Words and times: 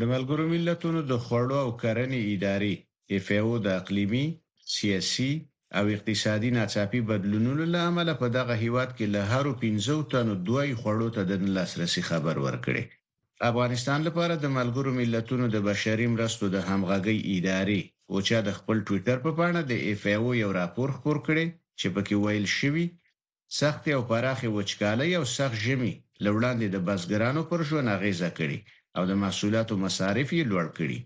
د 0.00 0.02
ملګرو 0.12 0.44
ملتونو 0.54 1.00
د 1.10 1.12
خوړو 1.24 1.56
او 1.64 1.70
کرنې 1.82 2.20
ادارې 2.34 2.72
اف 3.16 3.26
او 3.42 3.48
د 3.64 3.66
اقليمي، 3.80 4.26
سیاسي 4.76 5.32
او 5.78 5.84
اقتصادي 5.96 6.50
ناڅاپي 6.58 7.00
بدلونونو 7.10 7.62
له 7.74 7.80
امله 7.90 8.12
په 8.22 8.26
دغه 8.38 8.54
هیواد 8.64 8.90
کې 8.96 9.06
له 9.14 9.22
هر 9.32 9.44
15 9.62 10.10
تنو 10.12 10.34
دوی 10.48 10.70
خوړو 10.80 11.08
ته 11.16 11.22
د 11.30 11.32
لاسرسي 11.56 12.02
خبر 12.10 12.34
ورکړي 12.46 12.82
افغانستان 13.50 13.98
لپاره 14.08 14.34
د 14.36 14.46
ملګرو 14.58 14.90
ملتونو 15.00 15.44
د 15.54 15.56
بشري 15.70 16.06
مرستو 16.14 16.44
د 16.54 16.58
همغږي 16.68 17.16
ادارې 17.36 17.80
او 18.10 18.16
چا 18.28 18.38
د 18.44 18.50
خپل 18.58 18.76
ټوئیټر 18.86 19.16
په 19.26 19.30
پاڼه 19.38 19.60
د 19.70 19.72
اف 19.90 20.02
او 20.18 20.26
یو 20.42 20.50
راپور 20.60 20.88
خپور 20.96 21.16
کړي 21.26 21.46
چې 21.78 21.86
پکې 21.94 22.14
ویل 22.24 22.46
شوی 22.58 22.86
سخت 23.60 23.82
او 23.96 24.00
پراخه 24.10 24.46
وچکالي 24.56 25.10
او 25.18 25.24
سخت 25.36 25.56
ژمی 25.66 25.92
لوړاندې 26.24 26.66
د 26.70 26.76
بسګرانو 26.88 27.42
پر 27.50 27.60
ژوند 27.68 27.88
اغیزه 27.96 28.30
کړي 28.38 28.58
او 28.98 29.04
د 29.10 29.14
محصولاتو 29.22 29.74
مصارف 29.84 30.28
یې 30.36 30.44
لوړ 30.50 30.66
کړي 30.78 30.98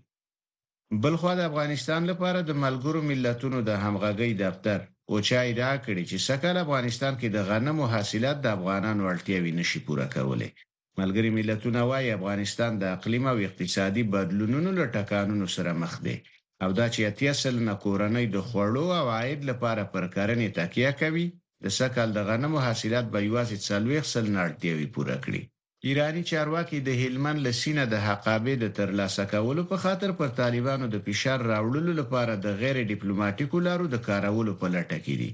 بل 1.03 1.13
خو 1.19 1.29
د 1.35 1.41
افغانستان 1.49 2.01
لپاره 2.11 2.39
د 2.43 2.51
ملګرو 2.65 2.99
ملتونو 3.09 3.57
د 3.69 3.71
همغږۍ 3.83 4.31
دفتر 4.45 4.79
اوچای 5.13 5.49
دا 5.63 5.71
کړی 5.85 6.03
چې 6.09 6.17
سکهل 6.29 6.57
افغانستان 6.65 7.13
کې 7.19 7.27
د 7.31 7.37
غنمو 7.49 7.85
حاصلات 7.93 8.37
د 8.41 8.47
افغانانو 8.57 9.03
اړتیاوې 9.13 9.51
نشي 9.59 9.79
پوره 9.87 10.05
کولای 10.15 10.51
ملګری 10.99 11.29
ملتونه 11.37 11.79
وايي 11.89 12.09
افغانستان 12.19 12.71
د 12.77 12.83
اقلیم 12.95 13.23
او 13.33 13.37
اقتصادي 13.47 14.03
بدلونونو 14.15 14.69
له 14.79 14.85
ټکانونو 14.95 15.45
سره 15.55 15.71
مخ 15.81 15.93
دی 16.05 16.15
او 16.63 16.69
دا 16.79 16.85
چې 16.93 17.01
اتیا 17.11 17.33
سل 17.43 17.55
نه 17.67 17.73
کورنۍ 17.83 18.25
د 18.29 18.37
خوړو 18.47 18.85
او 18.99 19.05
عاید 19.17 19.41
لپاره 19.51 19.83
پر 19.93 20.03
کرنې 20.15 20.47
تکیه 20.59 20.91
کوي 21.01 21.25
د 21.63 21.65
سکهل 21.79 22.09
د 22.13 22.19
غنمو 22.29 22.57
حاصلات 22.67 23.05
به 23.13 23.19
یوازې 23.27 23.57
40 23.67 24.13
سل 24.13 24.25
نه 24.35 24.39
اړتیاوې 24.47 24.87
پوره 24.95 25.17
کړي 25.25 25.43
ایرانی 25.87 26.21
چارواکي 26.31 26.77
د 26.81 26.89
هلمند 27.03 27.39
لسینه 27.47 27.83
د 27.89 27.95
حقابې 28.07 28.53
د 28.59 28.65
ترلاسه 28.79 29.23
کولو 29.33 29.63
په 29.71 29.77
خاطر 29.83 30.09
پر 30.19 30.29
طالبانو 30.41 30.85
د 30.89 30.95
فشار 31.05 31.39
راوړلو 31.53 31.93
لپاره 32.01 32.33
د 32.45 32.47
غیر 32.61 32.77
ډیپلوماټیکو 32.91 33.57
لارو 33.67 33.85
د 33.89 33.95
کارولو 34.07 34.53
په 34.61 34.67
لټه 34.75 34.97
کې 35.05 35.15
دي 35.21 35.31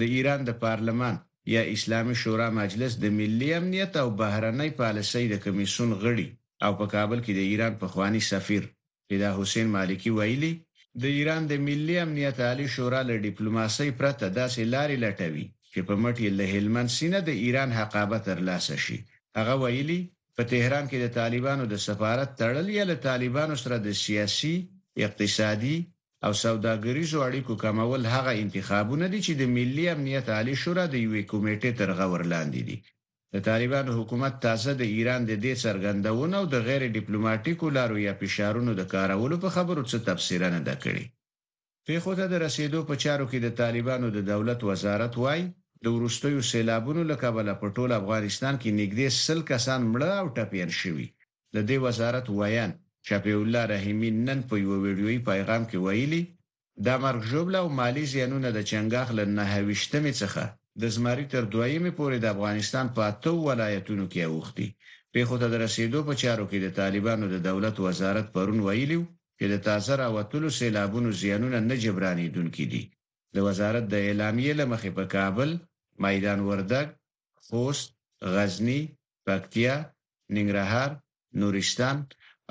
د 0.00 0.02
ایران 0.14 0.40
د 0.44 0.50
پارلمان 0.64 1.14
یا 1.54 1.62
اسلامي 1.74 2.16
شورا 2.22 2.48
مجلس 2.62 2.92
د 3.04 3.06
ملي 3.18 3.50
امنیت 3.60 3.92
او 4.02 4.08
بهرنۍ 4.20 4.70
پالیسۍ 4.80 5.24
د 5.30 5.34
کمیسون 5.44 5.90
غړي 6.02 6.28
او 6.64 6.72
په 6.78 6.86
کابل 6.94 7.18
کې 7.26 7.32
د 7.38 7.42
ایران 7.50 7.72
پخوانی 7.82 8.22
سفیر 8.32 8.62
فدا 9.08 9.30
حسین 9.38 9.66
مالکی 9.76 10.10
ویلي 10.18 10.52
د 11.02 11.04
ایران 11.16 11.42
د 11.48 11.54
ملي 11.68 11.96
امنیت 12.04 12.36
عالی 12.46 12.66
شورا 12.76 13.00
له 13.10 13.14
ډیپلوماسۍ 13.26 13.88
پرته 14.00 14.24
داسې 14.40 14.60
لارې 14.74 14.96
لټوي 15.04 15.46
چې 15.72 15.80
په 15.88 15.94
مټ 16.02 16.16
یې 16.24 16.30
له 16.38 16.44
هلمند 16.54 16.90
سینه 16.98 17.18
د 17.28 17.30
ایران 17.44 17.70
حقابه 17.80 18.18
ترلاسه 18.28 18.76
شي 18.86 19.00
هغه 19.38 19.54
ویلي 19.62 20.00
په 20.36 20.42
تهران 20.52 20.84
کې 20.90 20.98
د 21.00 21.06
طالبانو 21.18 21.64
د 21.72 21.74
سفارت 21.86 22.30
تړل 22.40 22.66
یا 22.78 22.84
له 22.90 22.96
طالبانو 23.08 23.54
سره 23.62 23.76
د 23.86 23.88
سیاسي 24.04 24.54
اقتصادي 25.06 25.78
او 26.24 26.32
سوداګریزو 26.44 27.18
اړیکو 27.28 27.52
کمول 27.64 28.02
هغه 28.14 28.32
انتخابونه 28.44 29.06
دي 29.12 29.20
چې 29.26 29.32
د 29.40 29.42
ملي 29.56 29.84
امنیت 29.94 30.26
عالی 30.36 30.56
شورا 30.62 30.84
د 30.90 30.96
یوې 31.06 31.22
کمیټې 31.30 31.70
تر 31.80 31.90
غور 31.98 32.22
لاندې 32.34 32.62
دي 32.68 32.76
د 33.34 33.36
طالبانو 33.48 33.90
حکومت 33.98 34.34
تازه 34.46 34.70
د 34.80 34.84
ایران 34.94 35.20
د 35.26 35.32
دې 35.44 35.54
سرګندونو 35.64 36.34
او 36.40 36.44
د 36.54 36.56
غیر 36.66 36.82
ډیپلوماټیکو 36.98 37.66
لارو 37.76 37.96
یا 38.06 38.12
فشارونو 38.20 38.70
د 38.76 38.82
کارولو 38.94 39.36
په 39.44 39.48
خبرو 39.56 39.82
څه 39.90 39.96
تفسیر 40.08 40.40
نه 40.56 40.60
ده 40.68 40.74
کړې 40.84 41.04
په 41.86 41.92
خوده 42.04 42.24
د 42.30 42.34
رسیدو 42.46 42.80
په 42.88 42.94
چارو 43.04 43.24
کې 43.30 43.38
د 43.42 43.48
طالبانو 43.60 44.06
د 44.16 44.18
دولت 44.32 44.60
وزارت 44.70 45.12
وای 45.22 45.42
د 45.84 45.86
ورستیو 45.96 46.40
سیلابونو 46.52 47.02
له 47.10 47.16
کبله 47.24 47.52
په 47.62 47.66
ټول 47.76 47.90
افغانستان 48.00 48.54
کې 48.62 48.76
نږدې 48.80 49.06
100 49.20 49.48
کسان 49.50 49.80
مړه 49.92 50.10
او 50.20 50.26
ټپیان 50.36 50.70
شوي 50.80 51.06
د 51.54 51.58
دې 51.68 51.76
وزارت 51.86 52.24
ویان 52.38 52.70
شفیع 53.08 53.36
الله 53.44 53.62
رحیمی 53.74 54.10
نن 54.26 54.38
په 54.48 54.54
یو 54.64 54.72
ویډیوي 54.84 55.18
پیغام 55.30 55.62
کې 55.70 55.78
ویلي 55.86 56.22
دا 56.86 56.94
مرګ 57.04 57.20
جوړه 57.32 57.58
او 57.62 57.68
مالی 57.78 58.04
زیانونه 58.14 58.48
د 58.52 58.60
چنګاخ 58.70 59.08
له 59.18 59.24
نهويشتمې 59.38 60.12
څخه 60.22 60.42
د 60.82 60.82
زمری 60.94 61.26
تر 61.34 61.42
دویمې 61.54 61.92
پورې 61.98 62.16
د 62.20 62.26
افغانستان 62.34 62.86
په 62.96 63.00
اته 63.10 63.32
ولایتونو 63.48 64.04
کې 64.12 64.20
اوختي 64.34 64.68
په 65.12 65.18
خوته 65.28 65.46
در 65.52 65.60
رسیدو 65.66 66.00
په 66.08 66.14
چارو 66.22 66.44
کې 66.50 66.58
د 66.64 66.68
طالبانو 66.80 67.24
د 67.30 67.36
دولت 67.48 67.74
وزارت 67.86 68.26
پرون 68.34 68.58
ویلیو 68.68 69.02
چې 69.38 69.44
د 69.52 69.56
تازه 69.66 69.92
راوتلو 70.02 70.48
سیلابونو 70.58 71.08
زیانونه 71.20 71.58
نه 71.70 71.76
جبرانېدونکي 71.84 72.64
دي 72.74 72.82
د 73.36 73.38
وزارت 73.48 73.84
د 73.90 73.96
اعلامیې 74.08 74.52
لمخې 74.60 74.90
په 74.98 75.04
کابل 75.14 75.50
میدان 76.06 76.38
وردګ 76.48 76.86
خوست 77.44 77.88
غزنی 78.34 78.80
پکتیا 79.26 79.74
ننګرهار 80.36 80.90
نورستان 81.40 81.96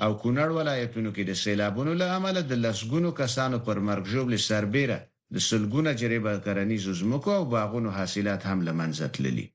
او 0.04 0.10
کونړ 0.22 0.48
ولایتونو 0.58 1.10
کې 1.16 1.22
د 1.26 1.32
سیلابونو 1.42 1.92
له 2.00 2.06
امله 2.18 2.40
د 2.44 2.52
لسګونو 2.64 3.08
کسانو 3.22 3.56
پر 3.66 3.76
مرګ 3.88 4.04
ژوبل 4.12 4.32
سربېره 4.50 4.98
د 5.34 5.36
سلګونه 5.48 5.90
جریبه 6.00 6.32
کرنیز 6.44 6.84
زمکو 7.00 7.30
او 7.38 7.44
باغونو 7.54 7.90
حاصلات 7.98 8.40
هم 8.50 8.58
لمنځه 8.68 9.06
تللي 9.14 9.46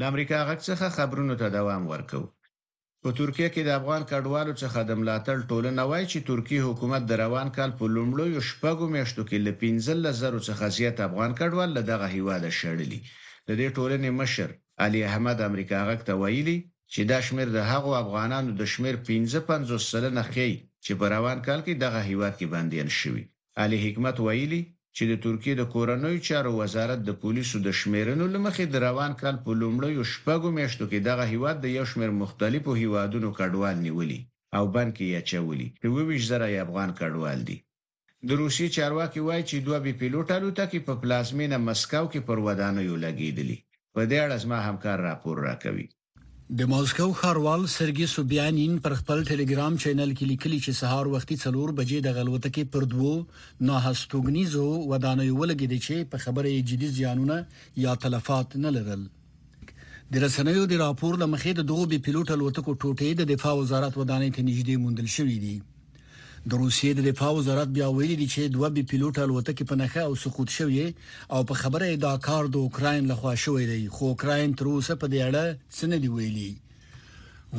لامریکا 0.00 0.38
غږ 0.48 0.60
څخه 0.68 0.86
خبرونو 0.96 1.34
ته 1.40 1.46
دوام 1.56 1.82
ورکوي 1.92 2.28
په 3.04 3.10
ترکیه 3.20 3.48
کې 3.54 3.62
د 3.64 3.70
افغان 3.80 4.02
کډوالو 4.10 4.54
څخه 4.62 4.78
د 4.88 4.92
ملاتړ 5.00 5.36
ټولنه 5.50 5.82
وایي 5.90 6.06
چې 6.12 6.18
ترکی 6.30 6.58
حکومت 6.68 7.02
د 7.06 7.12
روان 7.24 7.48
کال 7.56 7.70
په 7.78 7.84
لومړیو 7.96 8.46
شپږو 8.50 8.86
میاشتو 8.94 9.22
کې 9.28 9.36
ل 9.46 9.48
15000 9.62 10.38
څخه 10.48 10.64
زیات 10.76 10.96
افغان 11.08 11.30
کډوال 11.38 11.70
له 11.76 11.82
دغه 11.90 12.06
هیواده 12.16 12.50
شړلي 12.58 13.00
د 13.48 13.50
دې 13.60 13.68
ټولنې 13.76 14.10
مشر 14.20 14.48
علي 14.84 15.00
احمد 15.10 15.38
امریکا 15.48 15.78
غک 15.88 16.00
ته 16.08 16.12
ویلي 16.22 16.58
چې 16.92 17.00
دا 17.10 17.18
شمیر 17.26 17.48
د 17.52 17.58
هغو 17.70 17.90
افغانانو 18.02 18.50
د 18.60 18.62
شمیر 18.74 18.94
1550 19.02 19.90
سلنه 19.92 20.22
خي 20.32 20.50
چې 20.84 20.92
په 21.00 21.04
روان 21.14 21.38
کال 21.46 21.60
کې 21.66 21.72
دغه 21.84 21.98
هیواد 22.10 22.32
کې 22.40 22.46
باندې 22.54 22.78
شوي 23.00 23.22
علي 23.62 23.78
حکمت 23.86 24.16
ویلي 24.20 24.60
چې 24.98 25.04
د 25.10 25.14
ترکیې 25.24 25.54
د 25.58 25.64
کورنوي 25.74 26.20
چارو 26.28 26.50
وزارت 26.62 27.00
د 27.04 27.10
پولیسو 27.22 27.56
د 27.66 27.68
شمیرنو 27.80 28.24
لمخې 28.34 28.64
د 28.68 28.74
روان 28.86 29.12
کال 29.22 29.36
په 29.44 29.50
لومړیو 29.62 30.08
شپږو 30.12 30.48
میاشتو 30.58 30.84
کې 30.90 30.98
دغه 31.08 31.24
هیواد 31.32 31.56
د 31.60 31.66
یو 31.76 31.84
شمیر 31.92 32.12
مختلفو 32.22 32.70
هیوادونو 32.82 33.28
کډوال 33.38 33.76
نیولي 33.86 34.20
او 34.56 34.64
بند 34.74 34.90
کې 34.96 35.04
یې 35.12 35.20
چولی 35.30 35.68
په 35.80 35.86
ویش 36.08 36.22
زره 36.32 36.46
افغان 36.64 36.90
کډوال 36.98 37.38
دي 37.48 37.58
د 38.28 38.30
روسي 38.40 38.66
چارواکي 38.76 39.20
وایي 39.28 39.44
چې 39.50 39.56
دوه 39.66 39.78
بي 39.84 39.92
پيلوټ 40.00 40.28
الوتکې 40.38 40.78
په 40.86 40.94
پلازمینه 41.02 41.56
مسکو 41.68 42.04
کې 42.12 42.20
پر 42.28 42.36
ودانیو 42.46 42.94
لګیدلې 43.04 43.56
په 43.94 44.00
دې 44.10 44.18
اړه 44.24 44.36
زما 44.44 44.58
همکار 44.68 44.98
راپور 45.08 45.36
راکوي 45.48 45.86
د 46.58 46.66
ماسکو 46.70 47.04
خاروال 47.18 47.62
سرګي 47.70 48.04
سوبیانین 48.10 48.74
پر 48.82 48.92
خپل 48.98 49.22
ټلګرام 49.30 49.78
چینل 49.84 50.10
کې 50.18 50.26
لیکلي 50.32 50.58
چې 50.64 50.74
سهار 50.80 51.08
وختي 51.14 51.36
څلور 51.44 51.72
بجې 51.80 52.02
د 52.04 52.14
غلوتکې 52.18 52.64
پر 52.74 52.86
دوو 52.92 53.14
ناهستوګنیزو 53.70 54.68
ودانیو 54.92 55.40
ولګیدي 55.40 55.78
چې 55.86 56.06
په 56.14 56.22
خبره 56.26 56.52
جدي 56.72 56.90
ځانونه 57.00 57.40
یا 57.86 57.96
تلفات 58.06 58.56
نه 58.64 58.74
لرل 58.78 59.02
د 59.08 60.14
رسنیو 60.28 60.68
د 60.74 60.82
راپور 60.86 61.20
لمخې 61.24 61.58
د 61.60 61.68
دوه 61.74 61.90
بي 61.94 62.00
پيلوټ 62.06 62.36
الوتکو 62.38 62.78
ټوټې 62.82 63.10
د 63.22 63.30
دفاع 63.36 63.58
وزارت 63.62 64.00
ودانۍ 64.02 64.30
ته 64.38 64.48
نږدې 64.50 64.76
موندل 64.84 65.08
شوې 65.16 65.36
دي 65.46 65.56
د 66.50 66.52
روسیې 66.62 66.90
د 66.96 67.00
دفاع 67.10 67.30
وزارت 67.40 67.68
بیا 67.76 67.86
ویلي 67.96 68.16
دی 68.20 68.26
چې 68.34 68.42
دوه 68.56 68.68
بي 68.74 68.82
پيلوټ 68.90 69.16
الوتکې 69.24 69.64
په 69.70 69.74
نخښه 69.80 70.02
او 70.08 70.14
سقوط 70.24 70.48
شوې 70.58 70.86
او 71.34 71.40
په 71.48 71.54
خبره 71.60 71.86
دا 72.06 72.14
کار 72.26 72.42
د 72.50 72.56
اوکرين 72.64 73.02
لخوا 73.12 73.34
شوې 73.44 73.64
دی 73.72 73.82
خو 73.94 74.02
اوکرين 74.12 74.50
تر 74.58 74.66
اوسه 74.74 74.94
په 75.02 75.06
دې 75.12 75.20
اړه 75.28 75.44
څه 75.76 75.84
نه 75.92 75.98
دی 76.02 76.08
ویلي 76.16 76.52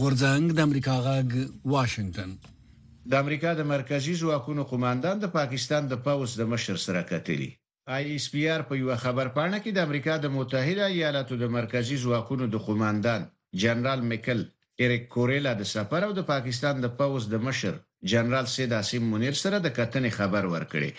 ورځنګ 0.01 0.43
د 0.57 0.59
امریکا 0.67 0.95
غاګ 1.05 1.29
واشنگټن 1.73 2.31
د 3.11 3.13
امریکا 3.23 3.51
د 3.59 3.63
مرکزی 3.73 4.13
ځواکونو 4.23 4.61
قوماندان 4.71 5.15
د 5.23 5.33
پاکستان 5.37 5.83
د 5.93 6.03
پاوس 6.05 6.31
د 6.41 6.51
مشر 6.53 6.75
سره 6.85 7.01
کتلی 7.13 7.49
آی 7.95 8.03
اس 8.17 8.25
پی 8.33 8.41
آر 8.53 8.61
په 8.69 8.73
یو 8.81 8.89
خبر 9.05 9.27
پاڼه 9.37 9.57
کې 9.63 9.71
د 9.73 9.79
امریکا 9.87 10.13
د 10.21 10.25
متحده 10.37 10.85
ایالاتو 10.95 11.33
د 11.43 11.53
مرکزی 11.57 11.97
ځواکونو 12.05 12.45
د 12.53 12.65
قوماندان 12.67 13.21
جنرال 13.63 14.01
میکل 14.11 14.39
ایریک 14.83 15.03
کوریلا 15.15 15.53
د 15.57 15.63
سفر 15.75 16.01
او 16.07 16.11
د 16.19 16.31
پاکستان 16.33 16.75
د 16.85 16.95
پاوس 17.01 17.23
د 17.33 17.45
مشر 17.49 17.75
جنرال 18.11 18.45
سید 18.45 18.73
عاصم 18.79 19.03
منیر 19.11 19.35
سره 19.41 19.57
د 19.61 19.67
کتنې 19.77 20.11
خبر 20.17 20.43
ورکړي 20.53 20.89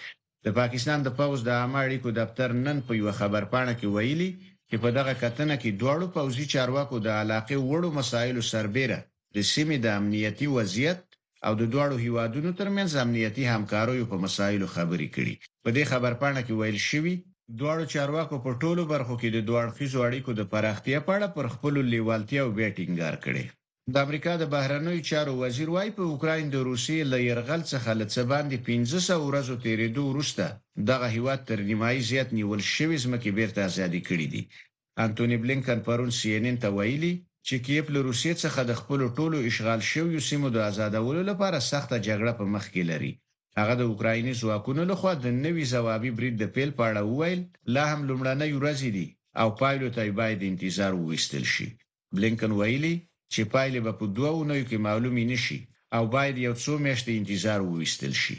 د 0.46 0.54
پاکستان 0.58 0.98
د 1.02 1.08
پوز 1.18 1.38
د 1.48 1.50
عامه 1.60 1.78
اړیکو 1.86 2.08
دفتر 2.20 2.48
نن 2.64 2.78
په 2.86 2.92
یو 3.00 3.10
خبر 3.20 3.42
پاڼه 3.52 3.74
کې 3.80 3.88
ویلي 3.96 4.30
چې 4.68 4.76
په 4.84 4.88
دغه 4.98 5.12
کتنه 5.22 5.54
کې 5.62 5.78
دواړو 5.82 6.06
پوزي 6.16 6.46
چارواکو 6.54 6.96
د 7.06 7.08
علاقه 7.22 7.56
وړو 7.70 7.90
مسایلو 7.98 8.42
سربېره 8.52 8.98
د 9.36 9.38
سیمې 9.52 9.76
د 9.84 9.94
امنیتي 10.00 10.46
وضعیت 10.56 11.00
او 11.46 11.52
د 11.60 11.62
دواړو 11.72 11.96
هیوادونو 12.04 12.50
ترمنځ 12.60 12.90
امنیتي 13.04 13.44
همکاریو 13.54 14.10
په 14.12 14.16
مسایلو 14.24 14.66
خبرې 14.76 15.08
کړي 15.16 15.34
په 15.64 15.68
دې 15.76 15.84
خبر 15.92 16.12
پاڼه 16.22 16.40
کې 16.46 16.54
ویل 16.60 16.78
شوی 16.90 17.14
دواړو 17.60 17.84
چارواکو 17.94 18.36
په 18.44 18.50
ټولو 18.62 18.82
برخو 18.94 19.14
کې 19.20 19.28
د 19.34 19.38
دوه 19.48 19.58
اړخیزو 19.64 19.98
اړیکو 20.08 20.30
د 20.40 20.50
پراختیا 20.52 20.98
په 21.08 21.12
اړه 21.16 21.28
پر 21.36 21.46
خپل 21.54 21.74
لیوالتیا 21.94 22.40
او 22.46 22.50
بیټینګار 22.58 23.14
کړي 23.26 23.44
د 23.94 23.96
امریکا 24.06 24.32
د 24.38 24.44
بهرنیو 24.54 25.06
چارو 25.10 25.32
وزیر 25.42 25.68
وايي 25.74 25.90
په 25.98 26.04
اوکرين 26.12 26.46
د 26.50 26.56
روسي 26.68 26.96
له 27.12 27.18
يرغل 27.28 27.62
څخه 27.72 27.90
لڅ 28.00 28.14
باندې 28.32 28.56
1500 28.64 29.28
ورځو 29.28 29.54
تیرېدو 29.66 30.02
وروسته 30.10 30.44
دغه 30.90 31.06
هیواد 31.16 31.40
تر 31.48 31.58
نیمایي 31.70 32.00
زیات 32.10 32.28
نیول 32.38 32.60
شوی 32.76 32.96
ځمکه 33.04 33.28
بیرته 33.38 33.60
ازادي 33.70 34.00
کړې 34.08 34.26
دي 34.32 34.42
انټونی 35.04 35.36
بلینکن 35.44 35.78
پرون 35.88 36.10
سی 36.18 36.28
ان 36.36 36.44
ان 36.50 36.56
ته 36.64 36.68
ویلي 36.78 37.12
چې 37.46 37.56
کیف 37.66 37.84
له 37.94 38.00
روسي 38.08 38.32
څخه 38.44 38.60
د 38.64 38.72
خپل 38.80 39.00
ټولو 39.18 39.36
اشغال 39.50 39.80
شویو 39.90 40.20
سیمو 40.28 40.48
د 40.52 40.56
آزادولو 40.70 41.22
لپاره 41.30 41.66
سخته 41.72 41.96
جګړه 42.06 42.32
په 42.40 42.44
مخ 42.54 42.64
کې 42.74 42.82
لري 42.90 43.12
هغه 43.58 43.74
د 43.80 43.82
اوکرایني 43.90 44.32
ځواکونو 44.42 44.82
لخوا 44.90 45.12
د 45.18 45.26
نوي 45.44 45.64
ځوابي 45.74 46.10
برید 46.18 46.36
د 46.38 46.44
پیل 46.56 46.70
پاړه 46.78 47.00
وویل 47.10 47.40
لا 47.74 47.84
هم 47.92 48.00
لمړنۍ 48.10 48.50
ورځ 48.58 48.80
دي 48.96 49.06
او 49.40 49.48
پایلو 49.60 49.88
ته 49.96 50.00
باید 50.20 50.40
انتظار 50.50 50.92
وویستل 50.96 51.44
شي 51.54 51.68
بلینکن 52.16 52.52
ویلي 52.62 52.96
چې 53.32 53.40
پایلې 53.52 53.80
به 53.86 53.92
په 54.00 54.04
دوه 54.16 54.30
اونیو 54.38 54.68
کې 54.70 54.84
معلومې 54.86 55.24
نشي 55.32 55.58
او 55.96 56.02
باید 56.14 56.36
یو 56.46 56.54
څو 56.64 56.72
میاشتې 56.86 57.12
انتظار 57.20 57.60
وویستل 57.64 58.14
شي 58.22 58.36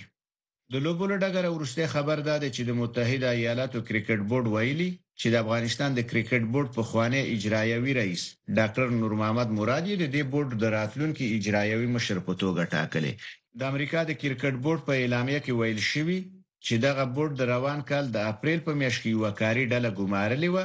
د 0.72 0.74
لوبولو 0.86 1.16
ډګر 1.24 1.46
ورسته 1.56 1.92
خبر 1.96 2.18
داده 2.30 2.48
چې 2.56 2.62
د 2.66 2.72
متحده 2.82 3.28
ایالاتو 3.40 3.80
کرکټ 3.88 4.20
بورډ 4.30 4.46
ویلي 4.56 4.90
چې 5.20 5.28
د 5.30 5.36
افغانستان 5.44 5.90
د 5.96 6.02
کرکټ 6.10 6.44
بورډ 6.54 6.68
په 6.78 6.82
خوانه 6.90 7.20
اجرایوي 7.36 7.94
رئیس 8.02 8.24
ډاکټر 8.58 8.86
نور 9.02 9.12
محمد 9.20 9.50
مرادی 9.58 9.94
د 10.00 10.06
دې 10.16 10.24
بورډ 10.34 10.50
د 10.64 10.66
راتلونکو 10.78 11.24
اجرایوي 11.38 11.88
مشر 11.96 12.18
په 12.28 12.34
توګه 12.42 12.62
ټاکلې 12.74 13.14
د 13.60 13.62
امریکا 13.72 14.00
د 14.06 14.12
کرکټ 14.22 14.54
بورډ 14.64 14.80
په 14.88 14.94
اعلامیه 15.02 15.40
کې 15.46 15.54
ویل 15.60 15.80
شوی 15.92 16.20
چې 16.66 16.74
دغه 16.86 17.04
بورډ 17.16 17.32
د 17.38 17.42
روان 17.54 17.80
کال 17.90 18.06
د 18.12 18.18
اپریل 18.32 18.60
په 18.68 18.72
میاشت 18.80 19.00
کې 19.04 19.10
یو 19.16 19.22
کاری 19.42 19.64
ډله 19.72 19.90
ګمارلې 20.00 20.50
و 20.54 20.58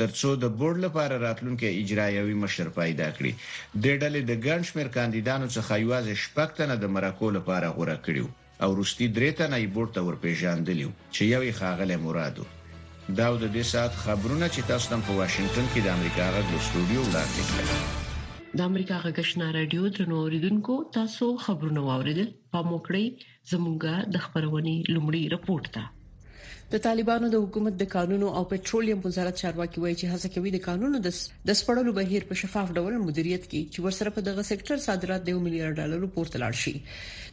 ترڅو 0.00 0.30
د 0.42 0.46
بورډ 0.60 0.78
لپاره 0.84 1.16
راتلونکي 1.24 1.68
اجرایوي 1.80 2.32
مشر 2.44 2.68
پیدا 2.78 3.06
کړي 3.18 3.30
د 3.84 3.84
ډلې 4.02 4.22
د 4.30 4.40
ګڼ 4.46 4.64
شمیر 4.70 4.88
کاندیدانو 4.96 5.46
څخه 5.56 5.82
یوازې 5.84 6.14
شپږ 6.24 6.48
تنه 6.60 6.76
د 6.80 6.90
مرکو 6.94 7.28
لپاره 7.36 7.68
غوړه 7.76 7.96
کړیو 8.08 8.26
او 8.64 8.68
روستي 8.80 9.06
درې 9.16 9.30
تنه 9.40 9.56
یې 9.62 9.72
بورډ 9.74 9.90
ته 9.96 10.00
ورپېژاندلیو 10.08 10.90
چې 11.14 11.22
یو 11.34 11.40
یې 11.48 11.58
خاغله 11.60 11.96
مرادو 12.08 12.44
دا 13.18 13.26
د 13.42 13.46
دې 13.54 13.64
سات 13.72 13.92
خبرونه 14.04 14.46
چې 14.54 14.68
تاسو 14.70 14.86
تم 14.92 15.00
په 15.08 15.12
واشنگټن 15.20 15.66
کې 15.72 15.80
د 15.86 15.88
امریکا 15.96 16.26
غږ 16.34 16.44
د 16.50 16.54
استودیو 16.64 17.00
وړاندې 17.08 17.42
کړل 17.50 18.52
د 18.58 18.70
امریکا 18.70 18.96
غږشنا 19.04 19.46
رادیو 19.58 19.88
تر 19.96 20.10
نوریدونکو 20.14 20.74
تاسو 20.98 21.26
خبرونه 21.46 21.80
واوریدل 21.88 22.28
په 22.52 22.58
موکړی 22.70 23.04
زموږه 23.52 23.94
د 24.14 24.24
خبرونې 24.24 24.76
لومړی 24.94 25.22
رپورت 25.36 25.66
ده 25.76 25.84
د 26.74 26.78
طالبانو 26.84 27.26
د 27.32 27.40
حکومت 27.42 27.74
د 27.80 27.84
قانونو 27.94 28.28
او 28.38 28.40
پېټرولیم 28.52 28.98
وزارت 29.06 29.36
چارواکي 29.42 29.78
وایي 29.82 29.96
چې 30.00 30.06
هڅه 30.12 30.28
کوي 30.36 30.50
د 30.54 30.58
قانونو 30.68 30.96
د 31.46 31.50
سپړلو 31.60 31.90
بهیر 31.98 32.22
په 32.30 32.38
شفاف 32.42 32.72
ډول 32.80 32.94
مدیریت 33.08 33.42
کړي 33.50 33.60
چې 33.72 33.84
ورسره 33.86 34.14
په 34.18 34.24
دغه 34.30 34.46
سېکټر 34.50 34.82
صادرات 34.88 35.22
د 35.28 35.36
1 35.44 35.46
میلیارډ 35.46 35.78
ډالر 35.84 36.08
پورته 36.18 36.42
لاړ 36.46 36.60
شي 36.64 36.74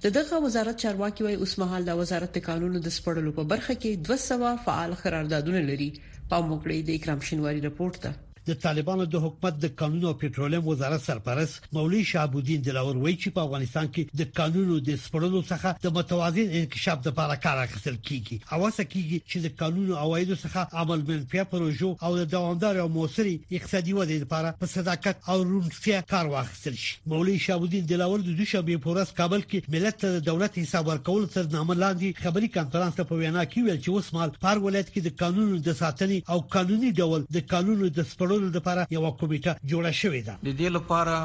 د 0.08 0.14
دغه 0.22 0.42
وزارت 0.48 0.80
چارواکي 0.88 1.26
وایي 1.30 1.42
اوس 1.46 1.56
مهال 1.66 1.82
د 1.92 2.00
وزارت 2.02 2.36
د 2.40 2.46
قانونو 2.50 2.84
د 2.88 2.96
سپړلو 3.00 3.36
په 3.40 3.50
برخه 3.54 3.80
کې 3.84 4.10
200 4.10 4.66
فعال 4.68 4.98
قراردادونه 5.06 5.66
لري 5.72 5.90
پام 6.02 6.52
وکړئ 6.54 6.84
د 6.90 7.00
اکرام 7.00 7.28
شینواری 7.30 7.66
رپورت 7.70 8.00
ته 8.08 8.20
د 8.50 8.52
طالبانو 8.66 9.04
د 9.06 9.16
حکومت 9.26 9.54
د 9.60 9.66
قانون 9.80 10.04
او 10.10 10.14
پېټرولیم 10.22 10.64
وزارت 10.68 11.02
سرپرست 11.10 11.68
مولوی 11.78 12.04
شعبودین 12.12 12.62
دلاور 12.66 12.98
وایي 13.02 13.18
چې 13.24 13.34
په 13.34 13.42
افغانستان 13.48 13.90
کې 13.90 14.04
د 14.20 14.24
قانونو 14.40 14.76
د 14.88 14.92
سپړلو 15.04 15.42
څخه 15.52 15.70
د 15.84 15.94
متوازن 15.98 16.56
انکشاف 16.60 17.06
لپاره 17.08 17.36
کار 17.44 17.58
اخیستل 17.66 17.98
کیږي 18.08 18.38
او 18.52 18.70
څه 18.78 18.84
کیږي 18.94 19.20
چې 19.30 19.38
د 19.46 19.48
قانونو 19.62 20.00
اوایدو 20.06 20.38
څخه 20.46 20.82
عمل 20.84 21.04
منفي 21.10 21.44
پروژو 21.52 21.90
او 22.08 22.12
د 22.22 22.26
دوامدار 22.34 22.80
او 22.84 22.88
موثري 22.96 23.36
اقتصادي 23.58 23.94
ودې 24.00 24.18
لپاره 24.26 24.54
په 24.64 24.72
صداقت 24.74 25.22
او 25.34 25.38
روڼتیا 25.52 26.02
کار 26.16 26.34
واخیستل 26.34 26.82
شي 26.86 26.98
مولوی 27.14 27.38
شعبودین 27.46 27.86
دلاور 27.94 28.26
د 28.30 28.34
دوشنبه 28.42 28.82
په 28.88 28.92
ورځ 28.96 29.18
کابل 29.22 29.46
کې 29.50 29.74
ملت 29.78 30.02
ته 30.06 30.18
د 30.18 30.26
دولت 30.32 30.60
حساب 30.64 30.88
ورکول 30.94 31.30
تر 31.38 31.46
نامه 31.54 31.78
لاندې 31.86 32.24
خبري 32.26 32.52
کانفرنس 32.58 33.00
په 33.04 33.22
وینا 33.22 33.46
کې 33.52 33.64
ویل 33.70 33.80
چې 33.84 33.90
اوس 33.96 34.14
مال 34.20 34.36
پر 34.46 34.58
ولایت 34.68 34.92
کې 34.92 35.00
د 35.08 35.10
قانونو 35.24 35.64
د 35.70 35.80
ساتنې 35.84 36.36
او 36.36 36.42
قانوني 36.58 36.92
ډول 37.04 37.22
د 37.40 37.48
قانونو 37.56 37.94
د 37.98 38.08
سپړلو 38.10 38.30
تړلو 38.32 38.50
لپاره 38.58 38.82
یو 38.96 39.04
کمیټه 39.20 39.52
جوړه 39.72 39.92
شوې 40.02 40.22
ده 40.28 40.34
د 40.48 40.52
دې 40.60 40.70
لپاره 40.78 41.16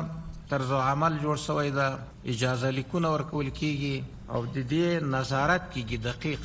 طرز 0.50 0.70
عمل 0.90 1.12
جوړ 1.24 1.36
شوی 1.46 1.68
ده 1.78 1.86
اجازه 2.32 2.68
لیکونه 2.78 3.08
ورکول 3.16 3.48
کیږي 3.60 3.96
او 4.34 4.40
د 4.56 4.58
دې 4.72 4.88
نظارت 5.14 5.62
کیږي 5.74 5.96
دقیق 6.08 6.42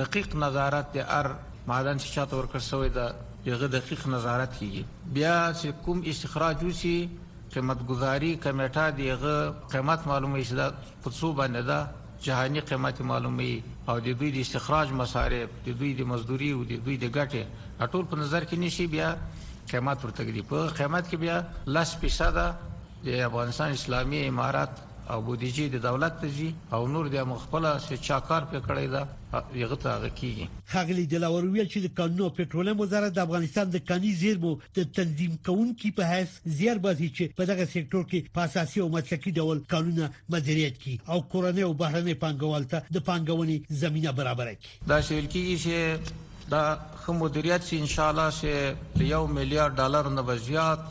دقیق 0.00 0.28
نظارت 0.44 0.86
د 0.96 0.98
ار 1.18 1.26
معدن 1.70 1.96
چې 2.02 2.08
چاته 2.14 2.34
ورکړ 2.38 2.60
شوی 2.70 2.90
ده 2.96 3.06
یغه 3.50 3.66
دقیق 3.76 4.02
نظارت 4.14 4.50
کیږي 4.58 4.82
بیا 5.16 5.36
چې 5.60 5.68
کوم 5.84 5.98
استخراج 6.12 6.56
وشي 6.68 6.98
قیمت 7.54 7.78
گزاري 7.90 8.32
کمیټه 8.44 8.84
دغه 8.98 9.36
قیمت 9.72 10.00
معلومه 10.10 10.38
شي 10.48 10.54
د 10.62 10.64
پڅو 11.02 11.28
باندې 11.38 11.62
ده 11.70 11.78
جهاني 12.24 12.60
قیمت 12.70 12.96
معلومي 13.10 13.52
او 13.90 13.96
د 14.06 14.18
دوی 14.18 14.30
د 14.34 14.38
استخراج 14.46 14.88
مصارف 15.02 15.48
د 15.66 15.78
دوی 15.78 15.90
د 16.00 16.02
مزدوري 16.12 16.50
او 16.56 16.60
د 16.72 16.74
دوی 16.86 16.96
د 17.04 17.06
ګټه 17.18 17.42
ټول 17.92 18.02
په 18.10 18.14
نظر 18.22 18.40
کې 18.48 18.56
نشي 18.64 18.86
بیا 18.96 19.10
قیامت 19.68 20.04
ورته 20.04 20.22
دی 20.32 20.42
په 20.50 20.58
قیامت 20.78 21.10
کې 21.10 21.16
بیا 21.24 21.36
لاس 21.66 21.96
پیساده 22.00 22.46
د 23.06 23.26
افغانستان 23.30 23.72
اسلامي 23.72 24.20
امارات 24.28 24.80
او 25.12 25.20
بودیجی 25.28 25.68
د 25.70 25.78
دولت 25.86 26.20
ته 26.20 26.28
ځي 26.36 26.48
او 26.76 26.80
نور 26.88 27.08
د 27.14 27.24
مخبله 27.30 27.70
چې 27.86 27.96
چاکار 28.08 28.44
په 28.52 28.60
کړی 28.66 28.86
دا 28.94 29.02
یغه 29.62 29.76
ته 29.84 29.88
هغه 29.96 30.10
کیږي 30.20 30.46
خغلی 30.74 31.06
د 31.12 31.20
لور 31.24 31.44
ویل 31.48 31.68
چې 31.72 31.78
د 31.86 31.94
قانون 32.00 32.30
پټرولیم 32.36 32.80
وزارت 32.82 33.12
د 33.16 33.20
افغانستان 33.26 33.70
د 33.72 33.82
کاني 33.90 34.12
زیرمو 34.22 34.52
د 34.78 34.86
تنظیم 34.98 35.36
کونکو 35.48 35.92
په 35.98 36.08
حیث 36.12 36.38
زیربازي 36.60 37.10
چې 37.16 37.36
په 37.40 37.46
دغه 37.52 37.68
سکتور 37.74 38.04
کې 38.04 38.32
په 38.38 38.46
اساسي 38.50 38.80
او 38.84 38.88
مسلکي 38.98 39.32
ډول 39.40 39.62
قانونه 39.74 40.10
مدیریت 40.36 40.78
کی 40.86 40.96
او 41.08 41.20
کورنۍ 41.36 41.62
او 41.70 41.74
بهرنۍ 41.84 42.14
پانګوال 42.24 42.64
ته 42.72 42.78
د 42.94 43.06
پانګونې 43.10 43.78
زمينه 43.84 44.16
برابر 44.22 44.54
کړي 44.58 44.90
دا 44.94 45.00
شیل 45.10 45.26
کیږي 45.26 45.56
چې 45.64 46.19
دا 46.52 46.62
خمو 47.02 47.18
مدیریت 47.24 47.60
چې 47.68 47.74
ان 47.82 47.86
شاء 47.94 48.08
الله 48.12 48.28
چې 48.38 48.50
یو 49.12 49.22
میلیارډ 49.36 49.72
ډالر 49.80 50.04
نه 50.16 50.22
بزیات 50.28 50.82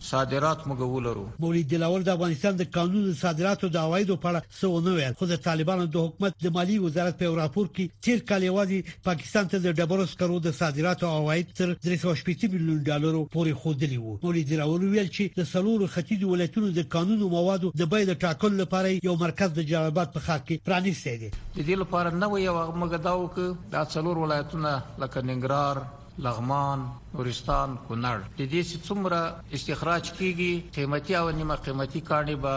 صادرات 0.00 0.66
موږ 0.66 0.80
ولرو 0.80 1.28
مولوی 1.44 1.62
دلاور 1.72 2.00
د 2.08 2.10
افغانستان 2.16 2.56
د 2.58 2.66
قانون 2.76 3.14
صادراتو 3.20 3.68
د 3.68 3.76
عوایدو 3.76 4.16
په 4.22 4.28
اړه 4.28 4.42
څه 4.60 4.66
ونه 4.72 4.92
ویل 4.94 5.14
خو 5.20 5.26
د 5.32 5.36
طالبانو 5.46 5.86
د 5.94 6.06
حکومت 6.06 6.34
د 6.44 6.54
مالی 6.56 6.78
وزارت 6.84 7.18
په 7.18 7.34
راپور 7.40 7.66
کې 7.66 8.02
تیر 8.06 8.22
کال 8.30 8.42
یوازې 8.48 9.04
پاکستان 9.08 9.48
ته 9.54 9.64
د 9.66 9.76
ډبرو 9.78 10.06
سکرو 10.12 10.38
د 10.46 10.54
صادراتو 10.60 11.10
عواید 11.18 11.52
تر 11.60 11.74
380 11.88 12.50
میلیون 12.54 12.80
ډالر 12.90 13.20
پورې 13.34 13.62
خودلی 13.64 13.98
وو 14.04 14.18
مولوی 14.22 14.44
دلاور 14.52 14.84
ویل 14.86 15.10
چې 15.16 15.40
د 15.42 15.50
سلور 15.52 15.86
ختیځ 15.96 16.22
ولایتونو 16.32 16.72
د 16.80 16.88
قانون 16.96 17.22
او 17.22 17.28
موادو 17.36 17.72
د 17.82 17.84
بیې 17.92 18.04
د 18.10 18.20
ټاکلو 18.26 18.62
لپاره 18.64 18.96
یو 19.10 19.14
مرکز 19.26 19.50
د 19.60 19.68
جلبات 19.72 20.12
په 20.16 20.20
خاک 20.30 20.46
کې 20.48 20.64
پرانیستی 20.70 21.16
دی 21.24 21.30
د 21.30 21.60
دې 21.60 21.84
لپاره 21.84 22.18
نو 22.24 22.32
یو 22.48 22.56
مګداو 22.58 23.30
ک 23.38 23.70
د 23.76 23.88
څلور 23.94 24.24
ولایتونو 24.26 24.76
لکه 25.04 25.26
ننګرهار 25.30 25.86
لغمان 26.24 26.78
نورستان 27.14 27.70
کونړ 27.86 28.18
د 28.38 28.40
دې 28.52 28.62
څومره 28.86 29.18
استخراج 29.56 30.04
کیږي 30.18 30.52
قیمتي 30.76 31.12
او 31.20 31.26
نیمه 31.38 31.56
قیمتي 31.64 32.00
کاڼي 32.10 32.36
به 32.42 32.54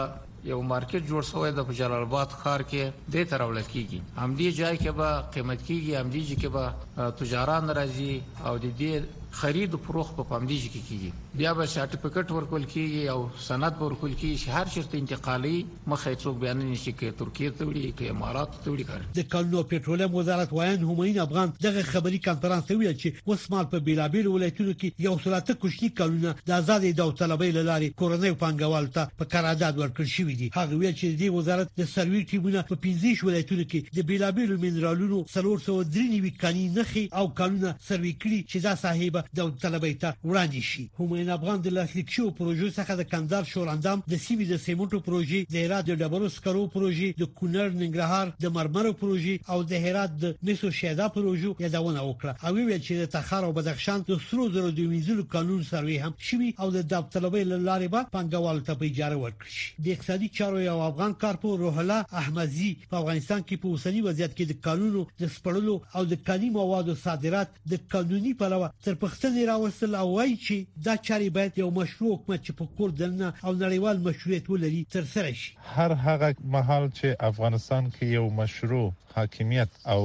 یو 0.50 0.60
مارکیټ 0.68 1.04
جوړ 1.08 1.22
شوی 1.26 1.50
د 1.58 1.68
جلال 1.80 2.04
آباد 2.06 2.32
ښار 2.38 2.62
کې 2.72 3.16
د 3.16 3.28
ترول 3.32 3.60
کېږي 3.72 4.00
هم 4.16 4.34
دې 4.40 4.50
ځای 4.60 4.80
کې 4.80 4.96
به 5.00 5.22
قیمت 5.38 5.64
کېږي 5.66 5.94
هم 6.00 6.10
دې 6.14 6.44
کې 6.44 6.48
به 6.56 7.10
تجاران 7.24 7.70
راځي 7.80 8.14
او 8.50 8.58
د 8.64 8.74
دې 8.80 8.94
خرید 9.40 9.74
فروخ 9.84 10.08
په 10.16 10.24
پامدیج 10.30 10.64
کې 10.72 10.80
کیږي 10.88 11.12
بیا 11.42 11.52
به 11.58 11.66
سرټیفیکټ 11.74 12.32
ورکول 12.38 12.64
کیږي 12.64 13.04
او 13.12 13.30
سند 13.44 13.78
ورکول 13.84 14.16
کیږي 14.22 14.56
هر 14.56 14.72
شرط 14.74 14.96
انتقالي 14.98 15.52
مخه 15.92 16.10
څوک 16.24 16.42
بیان 16.42 16.58
نشي 16.72 16.92
کې 16.96 17.18
ترکیه 17.22 17.54
ته 17.60 17.68
وړي 17.68 17.94
کې 17.94 18.16
امارات 18.16 18.58
ته 18.58 18.74
وړي 18.74 18.84
کار 18.90 19.06
د 19.20 19.30
کلنو 19.36 19.62
پېټرولیم 19.74 20.18
وزارت 20.18 20.52
وایي 20.58 20.82
همین 20.90 21.20
افغان 21.24 21.54
دغه 21.68 21.86
خبري 21.92 22.20
کانفرنس 22.26 22.68
ته 22.72 22.80
ویل 22.82 22.96
چې 23.00 23.30
وسمال 23.32 23.70
په 23.76 23.86
بیلابیل 23.88 24.28
ولایتونو 24.34 24.76
کې 24.82 25.06
یو 25.06 25.14
سلاته 25.28 25.58
کوشنی 25.64 25.90
کلونه 26.02 26.34
د 26.52 26.60
آزادې 26.60 27.00
د 27.00 27.16
طلبې 27.22 27.66
لاري 27.70 27.90
کورنۍ 28.04 28.36
پنګوال 28.44 28.92
ته 28.98 29.18
په 29.22 29.30
قرارداد 29.36 29.82
ورکړ 29.84 30.12
شوی 30.16 30.31
شوې 30.32 30.36
دي 30.40 30.50
هغه 30.54 30.74
ویل 30.76 30.94
چې 30.94 31.06
د 31.20 31.34
وزارت 31.34 31.68
د 31.76 31.84
سروي 31.94 32.22
ټیمونه 32.30 32.62
په 32.68 32.76
15 32.84 33.24
ولایتونو 33.26 33.64
کې 33.70 33.96
د 33.96 34.02
بیلابیلو 34.10 34.56
منرالونو 34.64 35.24
393 35.34 36.36
کاني 36.42 36.68
نخي 36.78 37.08
او 37.12 37.28
کانونه 37.38 37.76
سروي 37.88 38.12
کړي 38.22 38.40
چې 38.50 38.56
دا 38.66 38.74
صاحب 38.84 39.16
د 39.36 39.40
طلبې 39.64 39.94
ته 40.02 40.08
وړاندې 40.28 40.60
شي 40.70 40.86
همین 41.00 41.30
افغان 41.36 41.62
د 41.62 41.66
لاسلیک 41.78 42.10
شو 42.16 42.28
پروژو 42.40 42.68
څخه 42.78 43.00
د 43.00 43.08
کندهار 43.12 43.44
شوراندام 43.52 44.02
د 44.12 44.14
سیمې 44.26 44.44
د 44.52 44.56
سیمنټو 44.66 44.98
پروژې 45.06 45.40
د 45.52 45.56
هرات 45.64 45.84
د 45.90 46.00
ډبرو 46.04 46.28
سکرو 46.36 46.64
پروژې 46.76 47.20
د 47.22 47.32
کونړ 47.38 47.68
ننګرهار 47.82 48.32
د 48.44 48.54
مرمرو 48.56 48.92
پروژې 49.00 49.34
او 49.52 49.62
د 49.62 49.72
هرات 49.88 50.16
د 50.22 50.34
مسو 50.48 50.70
شیدا 50.80 51.08
پروژو 51.16 51.54
یادونه 51.66 52.00
وکړه 52.08 52.32
او 52.46 52.54
ویل 52.54 52.82
چې 52.86 52.94
د 53.02 53.12
تخار 53.16 53.44
او 53.48 53.52
بدخشان 53.58 54.04
د 54.10 54.20
سرو 54.30 54.48
زرو 54.56 54.70
د 54.70 54.78
وینځلو 54.92 55.28
قانون 55.36 55.62
سروي 55.72 55.98
هم 56.04 56.12
شوي 56.28 56.54
او 56.60 56.70
د 56.78 56.88
دابطلبې 56.94 57.52
لارې 57.68 57.88
به 57.94 58.02
پنګوال 58.16 58.64
ته 58.66 58.80
په 58.82 58.90
اجاره 58.92 59.16
ورکړي 59.22 59.86
د 59.86 59.88
اقتصادي 59.96 60.21
اقتصادي 60.22 60.28
چارو 60.38 60.60
یو 60.60 60.78
افغان 60.78 61.14
کارپور 61.14 61.58
روح 61.58 61.78
الله 61.78 62.04
احمدزي 62.12 62.70
په 62.90 62.96
افغانستان 62.96 63.40
کې 63.46 63.56
په 63.62 63.68
اوسني 63.70 64.02
وضعیت 64.04 64.34
کې 64.34 64.50
د 64.50 64.60
قانونو 64.66 65.04
د 65.22 65.30
سپړلو 65.36 65.74
او 65.98 66.04
د 66.12 66.18
کلي 66.28 66.50
موادو 66.56 66.94
صادرات 67.02 67.58
د 67.72 67.82
قانوني 67.94 68.34
پلوه 68.44 68.70
تر 68.86 68.98
پښتنې 69.04 69.48
راوستل 69.50 69.98
او 70.02 70.06
وایي 70.12 70.36
چې 70.36 70.86
دا 70.88 70.96
چاري 71.10 71.28
باید 71.38 71.60
یو 71.64 71.68
مشروع 71.82 72.12
حکومت 72.14 72.46
چې 72.46 72.58
په 72.62 72.78
کور 72.78 72.94
دننه 73.02 73.32
او 73.44 73.56
نړیوال 73.58 74.02
مشروعیت 74.08 74.50
ولري 74.54 74.82
تر 74.96 75.10
سره 75.16 75.34
شي 75.42 75.60
هر 75.74 75.96
هغه 76.08 76.32
محل 76.56 76.88
چې 76.96 77.30
افغانستان 77.32 77.86
کې 77.86 78.18
یو 78.18 78.28
مشروع 78.42 78.88
حاکمیت 79.14 79.74
او 79.94 79.98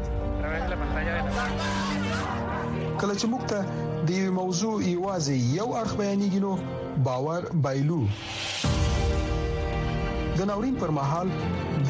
کله 3.00 3.13
چې 3.20 3.25
موږ 3.34 3.44
ته 3.53 4.06
د 4.10 4.13
یو 4.22 4.32
موضوع 4.41 4.75
ایوازي 4.91 5.38
یو 5.60 5.67
اړه 5.79 5.98
بیانېږي 6.00 6.39
نو 6.46 6.51
باور 7.10 7.50
بایلو 7.63 8.01
د 10.41 10.51
ناورین 10.51 10.75
پر 10.86 10.94
مهال 11.00 11.27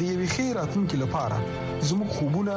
یو 0.12 0.30
خیراتونکو 0.38 0.96
لپاره 1.04 1.42
زموږ 1.88 2.08
خوبونه 2.18 2.56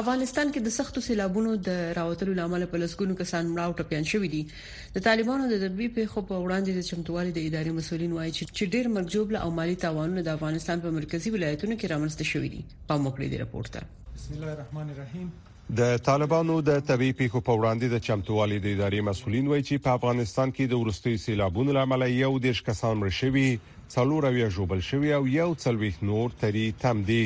افغانستان 0.00 0.50
کې 0.52 0.60
د 0.66 0.70
سختو 0.74 1.00
سیلابونو 1.04 1.50
د 1.64 1.72
راوتلو 1.96 2.34
لامل 2.36 2.62
په 2.74 2.78
لسګونو 2.82 3.16
کسان 3.22 3.48
مړه 3.48 3.64
او 3.70 3.72
ټپيان 3.80 4.06
شوي 4.12 4.28
دي 4.34 4.38
د 4.96 5.02
طالبانو 5.06 5.48
د 5.50 5.58
دبي 5.64 5.88
په 5.96 6.12
خو 6.12 6.22
په 6.30 6.38
وړاندې 6.44 6.76
د 6.78 6.86
چمتووالي 6.90 7.34
د 7.38 7.40
ادارې 7.48 7.74
مسولین 7.78 8.14
وایي 8.18 8.32
چې 8.36 8.70
ډېر 8.74 8.88
مرجوب 8.98 9.34
له 9.36 9.42
او 9.48 9.50
مالی 9.58 9.76
تاوانونه 9.82 10.24
د 10.28 10.38
افغانستان 10.38 10.84
په 10.86 10.94
مرکزی 10.98 11.32
ولایتونو 11.34 11.76
کې 11.80 11.92
رامنځته 11.94 12.30
شوي 12.30 12.48
دي 12.54 12.62
په 12.92 13.02
موکړې 13.02 13.28
دی 13.34 13.42
راپور 13.42 13.68
ته 13.74 14.14
بسم 14.14 14.32
الله 14.38 14.54
الرحمن 14.54 14.94
الرحیم 14.96 15.28
د 15.82 16.00
طالبانو 16.08 16.56
د 16.70 16.80
طبي 16.92 17.10
پیښو 17.20 17.44
په 17.50 17.58
وړاندې 17.58 17.92
د 17.96 18.04
چمتووالي 18.08 18.58
د 18.64 18.70
ادارې 18.76 19.08
مسولین 19.10 19.52
وایي 19.52 19.66
چې 19.68 19.84
په 19.88 19.98
افغانستان 20.00 20.56
کې 20.56 20.74
د 20.74 20.86
ورستي 20.86 21.14
سیلابونو 21.28 21.76
لامل 21.80 22.08
یو 22.14 22.32
دیش 22.48 22.64
کسان 22.70 22.96
مړ 23.02 23.20
شوی 23.20 23.46
څلور 23.98 24.30
اویا 24.32 24.50
جوبل 24.58 24.82
شوی 24.92 25.14
او 25.20 25.22
یو 25.36 25.52
څلوي 25.66 25.94
نور 26.14 26.36
تری 26.44 26.66
تم 26.86 27.06
دي 27.12 27.22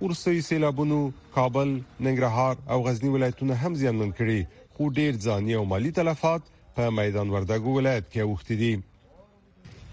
ورسوي 0.00 0.40
سیلابونو 0.40 1.10
کابل 1.34 1.80
ننګرهار 2.00 2.56
او 2.70 2.86
غزنی 2.88 3.08
ولایتونه 3.08 3.54
هم 3.54 3.74
زیانمن 3.74 4.12
کړي 4.12 4.40
خو 4.74 4.88
ډیر 4.90 5.14
ځاني 5.26 5.54
او 5.56 5.64
مالی 5.64 5.90
تلفات 5.90 6.42
په 6.76 6.90
میدان 6.90 7.30
وردګو 7.30 7.76
ولایت 7.78 8.04
کې 8.12 8.18
اوخت 8.20 8.48
دي 8.52 8.80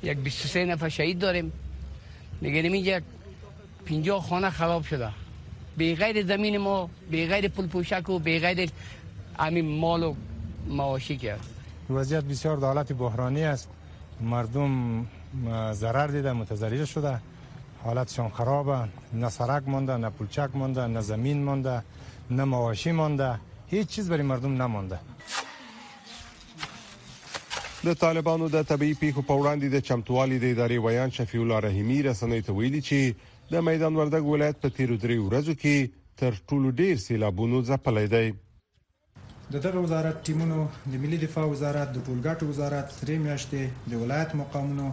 یک 0.04 0.18
23 0.30 0.58
نفر 0.66 0.90
شهید 0.90 1.20
داریم 1.20 1.52
نگریم 2.42 2.76
یک 2.76 3.04
50 3.90 4.22
خانه 4.30 4.50
خراب 4.50 4.84
شده 4.86 5.12
به 5.78 5.96
غیر 5.96 6.26
زمین 6.26 6.58
ما 6.58 6.90
به 7.12 7.28
غیر 7.28 7.48
پول 7.48 7.68
پوشک 7.68 8.10
و 8.10 8.20
به 8.20 8.40
غیر 8.40 8.70
همین 9.40 9.80
مال 9.80 10.04
و 10.04 10.16
معاشی 10.68 11.18
که 11.18 11.36
وضعیت 11.90 12.24
بسیار 12.24 12.58
در 12.58 12.66
حالت 12.68 12.94
بحرانی 12.94 13.44
است 13.44 13.70
مردم 14.22 15.06
ضرر 15.74 16.08
دیده 16.08 16.34
متضرر 16.34 16.86
شده 16.86 17.22
حالتشان 17.86 18.30
خرابه 18.38 18.78
نه 19.14 19.30
سرک 19.38 19.64
مونده 19.72 19.96
نه 20.04 20.10
پلچک 20.18 20.50
مونده 20.60 20.88
نه 20.96 21.02
زمین 21.10 21.40
مونده 21.48 21.76
نه 22.38 22.44
مواشی 22.52 22.92
مونده 22.92 23.40
هیچ 23.68 23.88
چیز 23.88 24.10
برای 24.10 24.24
مردم 24.24 24.62
نمونده 24.62 25.00
د 27.86 27.94
طالبانو 27.94 28.48
د 28.50 28.62
طبي 28.70 28.94
پیښو 29.02 29.22
په 29.30 29.34
وړاندې 29.42 29.68
د 29.74 29.80
چمتووالي 29.88 30.40
د 30.40 30.46
ادارې 30.56 30.78
ویان 30.86 31.10
شفیع 31.18 31.42
الله 31.42 31.60
رحیمی 31.66 32.00
رسنۍ 32.08 32.42
ته 32.48 32.52
ویلي 32.60 32.82
چې 32.88 33.16
د 33.54 33.62
میدان 33.68 33.94
وردګ 34.02 34.24
ولایت 34.34 34.58
په 34.62 34.70
تیرو 34.78 34.98
دریو 35.04 35.30
ورځو 35.30 35.56
کې 35.62 35.90
تر 36.18 36.34
ټولو 36.48 36.72
ډیر 36.82 36.96
سیلابونو 37.04 37.62
ځپلې 37.70 38.08
دی 38.14 38.34
د 39.52 39.56
دغه 39.68 39.80
وزارت 39.86 40.24
ټیمونو 40.26 40.66
د 40.92 40.94
ملي 41.06 41.18
دفاع 41.28 41.46
وزارت 41.54 41.94
د 41.94 42.00
ټولګاټو 42.08 42.44
وزارت 42.54 42.92
سره 43.00 43.18
میاشتې 43.28 43.92
د 43.92 43.94
ولایت 44.06 44.36
مقامونو 44.42 44.88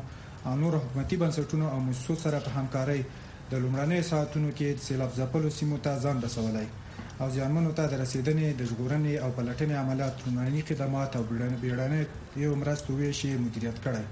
او 0.47 0.53
نور 0.59 0.75
حکومتي 0.77 1.17
بنسټونو 1.17 1.67
او 1.75 1.79
موسسو 1.89 2.15
سره 2.25 2.39
په 2.45 2.51
همکارۍ 2.61 3.01
د 3.51 3.53
لومړنۍ 3.65 4.03
ساعتونو 4.11 4.49
کې 4.61 4.71
د 4.79 4.85
سیلاب 4.87 5.11
ځپلو 5.19 5.51
سیمو 5.59 5.77
ته 5.85 6.01
ځان 6.05 6.23
رسولای 6.25 6.67
او 7.25 7.29
ځانمنو 7.35 7.75
ته 7.81 7.85
د 7.93 8.01
رسیدنې 8.03 8.49
د 8.61 8.69
ژغورنې 8.71 9.13
او 9.27 9.29
پلټنې 9.39 9.79
عملیات 9.83 10.25
لومړني 10.27 10.63
خدمات 10.71 11.11
او 11.19 11.23
بیړنې 11.31 12.01
یو 12.47 12.51
مرستو 12.65 12.97
ویشي 13.03 13.31
مدیریت 13.45 13.79
کړی 13.87 14.05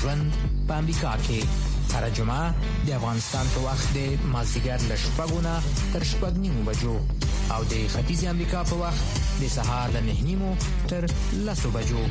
ژوند 0.00 0.26
په 0.68 0.74
امریکا 0.80 1.14
کې 1.26 1.40
هر 1.94 2.04
جمعه 2.16 2.44
د 2.86 2.88
افغانستان 3.00 3.44
په 3.54 3.58
وخت 3.66 3.86
د 3.98 4.26
مازیګر 4.34 4.80
ل 4.90 4.92
شپږونه 5.04 5.54
تر 5.92 6.02
شپږ 6.10 6.32
نیمو 6.44 6.62
بجو 6.68 6.96
او 7.54 7.60
د 7.72 7.74
ختیځ 7.94 8.20
امریکا 8.34 8.60
په 8.70 8.74
وخت 8.82 9.04
د 9.42 9.54
سهار 9.56 9.88
له 9.96 10.00
نهنیمو 10.10 10.52
تر 10.92 11.02
لسو 11.46 11.68
بجو 11.78 12.02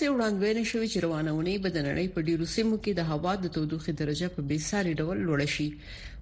داسې 0.00 0.16
وړاندوینې 0.16 0.64
شوې 0.72 0.86
چې 0.92 0.98
روانه 1.06 1.30
ونی 1.38 1.54
به 1.64 1.70
د 1.76 1.82
نړۍ 1.88 2.06
په 2.14 2.20
ډیرو 2.28 2.46
سیمو 2.54 2.76
کې 2.84 2.92
د 2.94 3.02
هوا 3.10 3.32
د 3.40 3.46
تودوخې 3.56 3.92
درجه 4.00 4.28
په 4.36 4.40
بې 4.48 4.58
ساري 4.70 4.92
ډول 5.00 5.16
لوړه 5.28 5.48
شي 5.54 5.66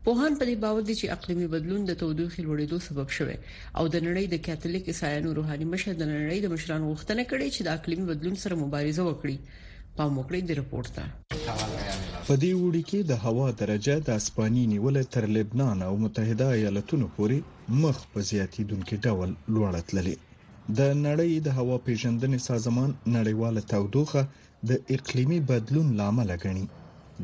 پوهان 0.06 0.32
په 0.38 0.44
دې 0.48 0.56
باور 0.64 0.82
دي 0.88 0.94
چې 1.00 1.12
اقليمي 1.16 1.46
بدلون 1.54 1.82
د 1.90 1.98
تودوخې 2.02 2.40
لوړېدو 2.46 2.78
سبب 2.88 3.08
شوی 3.18 3.36
او 3.78 3.84
د 3.94 4.04
نړۍ 4.06 4.24
د 4.34 4.42
کاتولیک 4.48 4.84
عیسایانو 4.92 5.36
روحاني 5.38 5.66
مشر 5.74 5.92
د 6.00 6.04
نړۍ 6.12 6.38
د 6.44 6.54
مشرانو 6.54 6.84
غوښتنه 6.90 7.22
کړې 7.30 7.48
چې 7.54 7.60
د 7.64 7.68
اقليمي 7.76 8.06
بدلون 8.12 8.36
سره 8.44 8.54
مبارزه 8.64 9.02
وکړي 9.06 9.36
پام 9.96 10.12
وکړئ 10.20 10.40
د 10.44 10.50
رپورت 10.60 10.90
ته 10.96 11.04
په 12.26 12.34
دې 12.42 12.52
وړي 12.62 12.82
کې 12.88 13.00
د 13.10 13.12
هوا 13.26 13.46
درجه 13.62 13.94
د 14.08 14.20
اسپاني 14.20 14.64
نیول 14.74 14.96
تر 15.14 15.30
لبنان 15.38 15.86
او 15.90 15.94
متحده 16.04 16.48
ایالاتونو 16.60 17.06
پورې 17.18 17.38
مخ 17.84 18.06
په 18.14 18.28
زیاتیدونکو 18.30 19.00
ډول 19.06 19.30
لوړتللې 19.54 20.27
د 20.78 20.80
نړۍ 21.06 21.32
د 21.46 21.48
هوا 21.58 21.76
پیژندنې 21.86 22.38
سازمان 22.48 22.90
نړیواله 23.16 23.60
تودوخه 23.70 24.22
د 24.70 24.90
اقلیمي 24.96 25.38
بدلون 25.50 25.86
لامل 26.00 26.30
ګڼي 26.44 26.66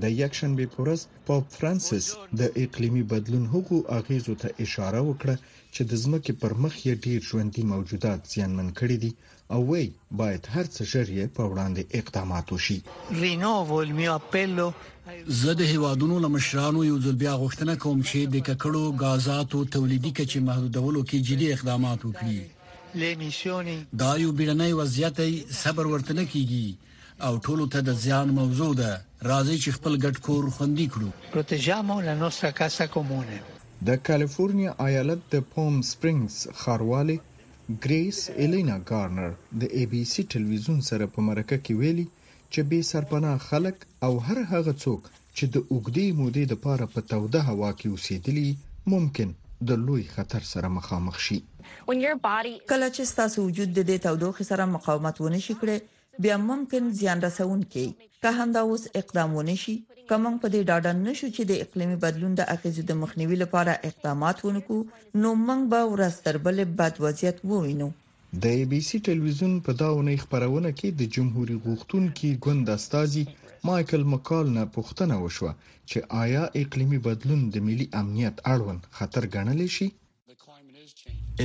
د 0.02 0.14
یکشنبه 0.22 0.64
په 0.74 0.78
ورځ 0.84 1.00
پاپ 1.26 1.44
فرانسس 1.56 2.04
د 2.40 2.56
اقلیمي 2.62 3.02
بدلون 3.12 3.42
هغو 3.54 3.78
اغیزو 3.98 4.34
ته 4.44 4.48
اشاره 4.66 5.00
وکړه 5.08 5.34
چې 5.74 5.82
د 5.90 5.92
ځمکې 6.04 6.32
پر 6.44 6.52
مخ 6.62 6.74
یې 6.86 6.94
ډیر 7.06 7.20
ژوندۍ 7.32 7.64
موجودات 7.74 8.20
زیانمن 8.34 8.68
کړي 8.80 8.96
دي 9.02 9.12
او 9.56 9.60
وی 9.70 9.84
باید 10.22 10.42
هر 10.54 10.66
څه 10.74 10.82
ژر 10.92 11.06
یې 11.18 11.26
په 11.36 11.42
وړاندې 11.50 11.82
اقدامات 12.00 12.46
وشي 12.56 12.78
رینوو 13.20 13.80
ال 13.84 13.90
میو 14.00 14.12
اپلو 14.22 14.68
زه 15.42 15.52
د 15.60 15.72
هیوادونو 15.74 16.16
لمشرانو 16.26 16.80
یو 16.90 16.96
ځل 17.04 17.16
بیا 17.26 17.34
غوښتنه 17.42 17.72
کوم 17.84 17.98
چې 18.10 18.18
د 18.34 18.50
ککړو 18.50 18.84
غازاتو 19.04 19.58
تولیدي 19.76 20.12
کچې 20.18 20.38
محدودولو 20.50 21.00
کې 21.08 21.18
جدي 21.32 21.48
اقدامات 21.58 22.00
وکړي 22.10 22.38
دا 24.00 24.10
یو 24.24 24.30
بیړنۍ 24.38 24.72
وضعیت 24.80 25.16
صبر 25.62 25.86
ورته 25.92 26.12
نه 26.20 26.24
کیږي 26.32 26.66
او 27.26 27.32
ټولو 27.46 27.64
ته 27.72 27.78
د 27.88 27.90
ځان 28.06 28.26
موضوع 28.40 28.68
ده 28.82 28.90
راځي 29.30 29.56
چې 29.62 29.74
خپل 29.76 29.92
ګډ 30.04 30.16
کور 30.26 30.44
خوندي 30.56 30.86
کړو 30.94 31.08
پروتېجامو 31.32 31.96
لا 32.08 32.14
نوسترا 32.22 32.50
کاسا 32.60 32.86
کومونه 32.94 33.36
د 33.88 33.90
کالیفورنیا 34.08 34.70
ایالت 34.88 35.20
د 35.34 35.36
پوم 35.54 35.74
سپرینګز 35.92 36.36
خاروالي 36.60 37.18
ګریس 37.86 38.18
الینا 38.46 38.76
ګارنر 38.92 39.32
د 39.60 39.62
ای 39.78 39.86
بي 39.94 40.02
سي 40.12 40.22
ټلویزیون 40.34 40.80
سره 40.90 41.04
په 41.16 41.20
مرکه 41.30 41.56
کې 41.64 41.78
ویلي 41.82 42.06
چې 42.52 42.60
به 42.70 42.80
سرپناه 42.92 43.36
خلک 43.48 43.76
او 44.08 44.12
هر 44.28 44.38
هغه 44.54 44.72
څوک 44.84 45.02
چې 45.36 45.44
د 45.54 45.56
اوګدي 45.72 46.08
مودې 46.20 46.44
لپاره 46.54 46.84
په 46.94 47.00
توده 47.10 47.40
هوا 47.50 47.70
کې 47.78 47.86
اوسېدلی 47.94 48.50
ممکن 48.94 49.30
د 49.68 49.70
لوی 49.87 50.02
خطر 50.14 50.42
سره 50.52 50.66
مخامخ 50.76 51.14
شي 51.26 51.38
کله 52.70 52.88
چې 52.96 53.02
ستاسو 53.12 53.38
وجود 53.49 53.68
د 53.75 53.80
دې 53.90 53.96
تودوخې 54.04 54.44
سره 54.50 54.64
مقاومت 54.76 55.16
ونه 55.20 55.40
شي 55.46 55.54
کړي 55.62 55.76
بیا 56.25 56.37
ممکن 56.50 56.90
زیان 57.00 57.18
رسون 57.26 57.61
کې 57.73 57.87
که 58.23 58.30
هم 58.38 58.49
دا 58.56 58.62
اوس 58.70 58.82
اقدام 59.00 59.30
ونه 59.37 59.56
شي 59.62 59.76
کوم 60.11 60.25
په 60.42 60.46
دې 60.54 60.61
ډاډه 60.68 60.92
نشو 61.06 61.28
چې 61.37 61.42
د 61.50 61.52
اقلیمي 61.64 61.96
بدلون 62.04 62.32
د 62.40 62.49
اغیزو 62.54 62.82
د 62.88 62.92
مخنیوي 63.02 63.37
لپاره 63.42 63.78
اقدامات 63.90 64.38
ونکړو 64.46 64.80
نو 65.23 65.28
موږ 65.46 65.61
به 65.73 65.80
ورستر 65.92 66.38
بل 66.46 66.58
بد 66.80 67.00
وضعیت 67.04 67.37
ووینو 67.49 67.88
د 68.42 68.44
ای 68.56 68.62
بي 68.70 68.80
سي 68.88 68.99
ټلویزیون 69.06 69.54
په 69.66 69.73
داونه 69.82 70.12
خبرونه 70.25 70.70
کې 70.78 70.88
د 71.00 71.12
جمهوریت 71.16 71.62
غوښتونکو 71.66 72.28
ګوند 72.44 72.64
استازي 72.76 73.25
مايكل 73.68 74.02
مکال 74.12 74.47
نه 74.56 74.62
پوښتنه 74.76 75.14
وشوه 75.25 75.52
چې 75.90 75.99
آیا 76.23 76.42
اقليمي 76.62 76.99
بدلون 77.06 77.40
د 77.54 77.62
ملي 77.68 77.87
امنیت 78.00 78.37
اړوند 78.54 78.83
خطر 78.99 79.23
ګڼل 79.35 79.61
شي 79.76 79.87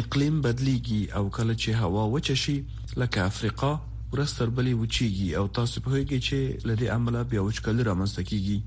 اقلیم 0.02 0.36
بدلیږي 0.46 1.02
او 1.18 1.24
کله 1.38 1.54
چې 1.62 1.70
هوا 1.82 2.04
وچه 2.16 2.36
شي 2.44 2.58
لکه 3.04 3.20
افریقا 3.32 3.72
ورستر 4.14 4.48
بلی 4.58 4.74
وچیږي 4.80 5.30
او 5.40 5.46
تاسو 5.60 5.78
په 5.86 5.90
هیګي 5.98 6.20
چې 6.28 6.38
لدی 6.70 6.88
عمله 6.96 7.20
بیا 7.32 7.41
وچکل 7.46 7.78
رامنځته 7.89 8.22
کیږي 8.30 8.58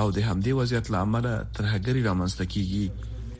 او 0.00 0.06
د 0.16 0.18
همدې 0.28 0.52
وضعیت 0.60 0.86
لامل 0.96 1.26
تر 1.56 1.64
هګری 1.72 2.02
رامنځته 2.08 2.44
کیږي 2.54 2.84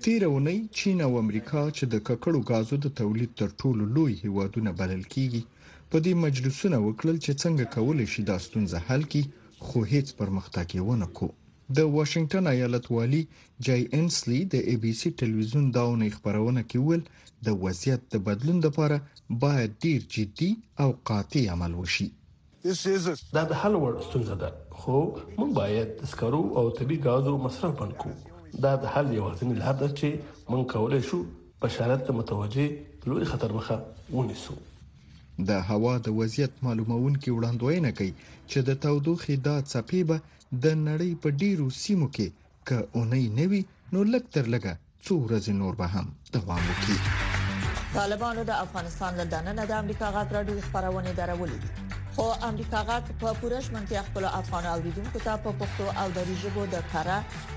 تیر 0.05 0.23
ونی 0.35 0.57
چین 0.79 0.97
او 1.07 1.13
امریکا 1.25 1.63
چې 1.77 1.85
د 1.93 1.95
ککړو 2.09 2.39
غازو 2.49 2.77
د 2.85 2.89
تولید 3.01 3.31
تر 3.41 3.49
ټولو 3.61 3.85
لوی 3.97 4.13
هیوادونه 4.25 4.71
بلل 4.81 5.03
کیږي 5.15 5.43
په 5.91 5.97
دې 6.05 6.13
مجلسونه 6.27 6.77
وکړل 6.87 7.17
چې 7.25 7.33
څنګه 7.43 7.65
کولای 7.75 8.07
شي 8.13 8.23
دا 8.31 8.37
ستونزه 8.47 8.79
حل 8.89 9.05
کړي 9.13 9.25
خو 9.67 9.79
هیڅ 9.93 10.09
پرمختګ 10.21 10.67
یې 10.77 10.83
ونه 10.89 11.07
کو 11.19 11.27
د 11.79 11.89
واشنگټن 11.97 12.47
ایالت 12.53 12.87
والی 12.97 13.21
جای 13.69 13.83
انسلی 13.99 14.39
د 14.55 14.69
ای 14.71 14.77
بي 14.85 14.93
سي 15.01 15.11
ټلویزیون 15.23 15.67
داونه 15.77 16.09
خبرونه 16.15 16.63
کې 16.71 16.87
ویل 16.87 17.03
د 17.49 17.57
وضعیت 17.65 18.07
د 18.15 18.23
بدلون 18.29 18.59
لپاره 18.67 18.97
باید 19.45 19.77
ډیر 19.87 20.07
جدي 20.17 20.49
او 20.85 20.89
قاطع 21.11 21.45
عمل 21.57 21.73
وشي 21.83 22.09
دا 23.37 23.43
د 23.51 23.53
حل 23.63 23.75
وړ 23.83 23.95
ستونزه 24.09 24.35
ده 24.45 24.49
خو 24.81 24.97
موږ 25.39 25.51
باید 25.61 25.89
د 26.01 26.13
سکرو 26.15 26.43
او 26.63 26.65
طبي 26.81 26.97
غازو 27.09 27.33
مصرف 27.47 27.73
بند 27.83 27.95
کړو 28.01 28.15
دا 28.67 28.73
د 28.87 28.97
حل 28.97 29.07
یو 29.21 29.29
ځینې 29.39 29.55
لار 29.63 29.77
ده 29.85 29.89
چې 29.99 30.09
موږ 30.51 30.63
کولای 30.75 31.03
شو 31.13 31.19
په 31.65 31.77
شرایط 31.79 32.07
متوجه 32.23 32.67
لوی 33.13 33.25
خطر 33.35 33.51
مخه 33.61 33.77
ونیسو 34.17 34.53
د 35.49 35.53
هوا 35.71 35.95
د 36.07 36.09
وضعیت 36.21 36.53
معلومونکو 36.67 37.29
وړاندوینه 37.37 37.91
کوي 37.99 38.13
چې 38.51 38.59
د 38.69 38.71
تودوخې 38.83 39.35
دا 39.49 39.57
څپې 39.73 40.01
به 40.09 40.17
د 40.65 40.67
نړۍ 40.89 41.11
په 41.23 41.29
ډیرو 41.43 41.67
سیمو 41.83 42.09
کې 42.17 42.29
که 42.69 42.77
اونۍ 42.97 43.25
نوي 43.41 43.61
نو 43.93 44.01
لک 44.13 44.25
تر 44.37 44.45
لګه 44.55 44.73
څو 45.05 45.15
ورځې 45.27 45.53
نور 45.61 45.75
به 45.81 45.87
هم 45.95 46.07
دوام 46.35 46.63
وکړي 46.71 46.97
طالبانو 47.99 48.43
د 48.51 48.53
افغانستان 48.65 49.13
له 49.21 49.25
دننه 49.33 49.63
د 49.71 49.73
امریکا 49.83 50.09
غاټ 50.17 50.29
راډیو 50.37 50.65
خبرونه 50.69 51.11
درولې 51.21 51.59
خو 52.21 52.33
امریکا 52.51 52.81
غاټ 52.89 53.07
په 53.21 53.29
پوره 53.43 53.59
شمنتیا 53.67 54.01
خپل 54.09 54.25
افغان 54.41 54.65
اوریدونکو 54.75 55.19
ته 55.27 55.33
په 55.45 55.51
پښتو 55.61 55.85
او 56.01 56.03
دری 56.17 56.35
ژبه 56.43 56.63
د 56.75 56.83
کارا 56.95 57.15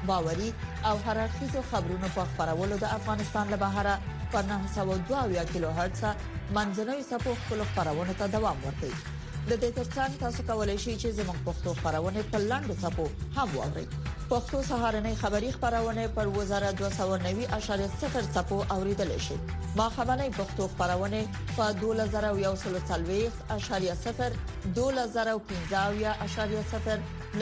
باوري 0.09 0.47
او 0.91 0.93
هررخیزو 1.07 1.61
خبرونو 1.71 2.07
په 2.17 2.23
خبرولو 2.37 2.75
د 2.83 2.93
افغانستان 2.97 3.45
له 3.55 3.59
بهره 3.63 3.95
پر 4.35 4.41
902 4.51 5.43
کیلو 5.51 5.69
هرتز 5.81 6.01
منځنوي 6.59 7.03
سپو 7.11 7.31
خپل 7.41 7.59
خبرونه 7.73 8.13
ته 8.23 8.31
دوام 8.37 8.57
ورکوي 8.67 8.97
د 9.47 9.49
دې 9.61 9.69
ترڅنګ 9.77 10.11
تاسو 10.19 10.43
کولی 10.49 10.73
شئ 10.81 10.93
چې 10.99 11.09
زموږ 11.15 11.39
پښتو 11.45 11.71
خبرونه 11.79 12.21
په 12.35 12.39
لاندو 12.43 12.75
ټکو 12.83 13.07
هم 13.37 13.47
واورئ 13.55 13.81
پښتو 13.95 14.59
سهارنې 14.67 15.17
خبری 15.23 15.49
خبرونه 15.55 16.03
پر 16.19 16.29
وزارت 16.37 16.83
290.0 16.83 18.29
ټکو 18.37 18.59
اوریدل 18.75 19.11
شي 19.25 19.37
ما 19.79 19.87
خبرنې 19.97 20.37
پښتو 20.37 20.67
خبرونه 20.75 21.19
په 21.57 21.67
2040.0 21.81 23.09
2015.0 24.77 25.75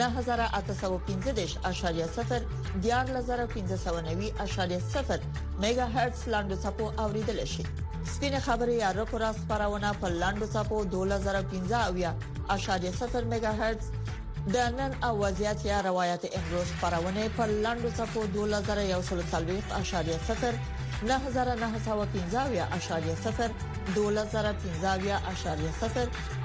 9015.0 0.02 0.98
1001590.0 2.96 5.22
میگا 5.62 5.84
هرتز 5.86 6.28
لاندو 6.28 6.56
صفو 6.56 7.00
اوریدل 7.02 7.44
شي 7.44 7.62
سپینه 8.16 8.38
خبري 8.40 8.74
یا 8.74 8.90
رکورا 8.90 9.32
خبرونه 9.32 9.92
په 9.92 10.08
لاندو 10.08 10.46
صفو 10.46 10.84
2015 10.84 11.86
اویا 11.86 12.14
اشاریه 12.50 12.90
0 12.90 13.24
میگا 13.24 13.52
هرتز 13.52 13.86
د 14.52 14.56
نن 14.56 14.92
اوازيات 15.04 15.64
یا 15.66 15.80
روایت 15.80 16.22
امروز 16.38 16.66
خبرونه 16.80 17.28
په 17.28 17.46
لاندو 17.46 17.90
صفو 17.90 18.22
2015 18.26 19.62
اشاریه 19.80 20.18
0 20.28 20.54
9915 21.02 22.76
اشاریه 22.76 23.14
0 23.14 23.50
12015.0 23.86 23.86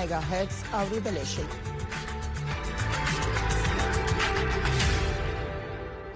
میگا 0.00 0.20
هرتز 0.20 0.56
اوریدل 0.72 1.24
شي 1.24 1.42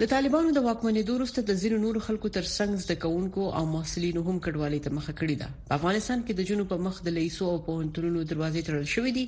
د 0.01 0.07
طالبانو 0.11 0.53
د 0.57 0.61
واکمنېدو 0.67 1.15
وروسته 1.15 1.43
د 1.49 1.55
زیرو 1.63 1.79
نور 1.81 1.97
خلکو 2.05 2.29
ترڅنګ 2.37 2.79
زده 2.85 2.95
کوونکو 3.03 3.43
او 3.59 3.61
محصلینو 3.73 4.23
هم 4.29 4.37
کډوالۍ 4.47 4.79
ته 4.87 4.93
مخه 4.99 5.13
کړې 5.19 5.37
ده 5.43 5.49
په 5.73 5.77
افغانستان 5.79 6.23
کې 6.27 6.37
د 6.39 6.47
جنوب 6.53 6.73
مخ 6.87 7.01
د 7.09 7.15
لیسو 7.17 7.51
او 7.53 7.59
پوهنتونونو 7.67 8.23
دروازې 8.31 8.65
تړل 8.71 8.87
شوې 8.95 9.13
دي 9.17 9.25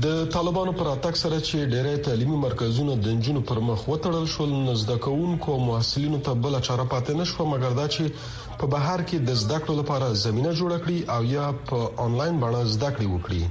د 0.00 0.26
طالبانو 0.32 0.72
پر 0.80 0.86
اتک 0.90 1.16
سره 1.22 1.38
چې 1.46 1.64
ډېری 1.72 1.96
تعلیمي 2.04 2.36
مرکزونه 2.42 2.92
د 3.06 3.16
نجونو 3.16 3.40
پر 3.50 3.58
مخ 3.68 3.82
وټړل 3.88 4.28
شول 4.34 4.48
نو 4.52 4.74
زده 4.82 4.96
کوونکو 5.06 5.52
او 5.54 5.58
محصلینو 5.64 6.20
ته 6.28 6.34
بل 6.46 6.56
چاره 6.60 6.86
پاتې 6.92 7.18
نشو 7.20 7.46
مګر 7.52 7.74
دا 7.80 7.84
چې 7.96 8.62
په 8.62 8.68
بهر 8.76 9.02
کې 9.10 9.26
د 9.30 9.36
زده 9.42 9.58
کړو 9.64 9.76
لپاره 9.82 10.14
زمينه 10.22 10.52
جوړ 10.62 10.80
کړي 10.86 11.16
او 11.16 11.28
یا 11.32 11.50
په 11.72 11.80
انلاین 12.06 12.40
باندې 12.44 12.74
زده 12.76 12.94
کړې 12.94 13.12
وکړي 13.16 13.50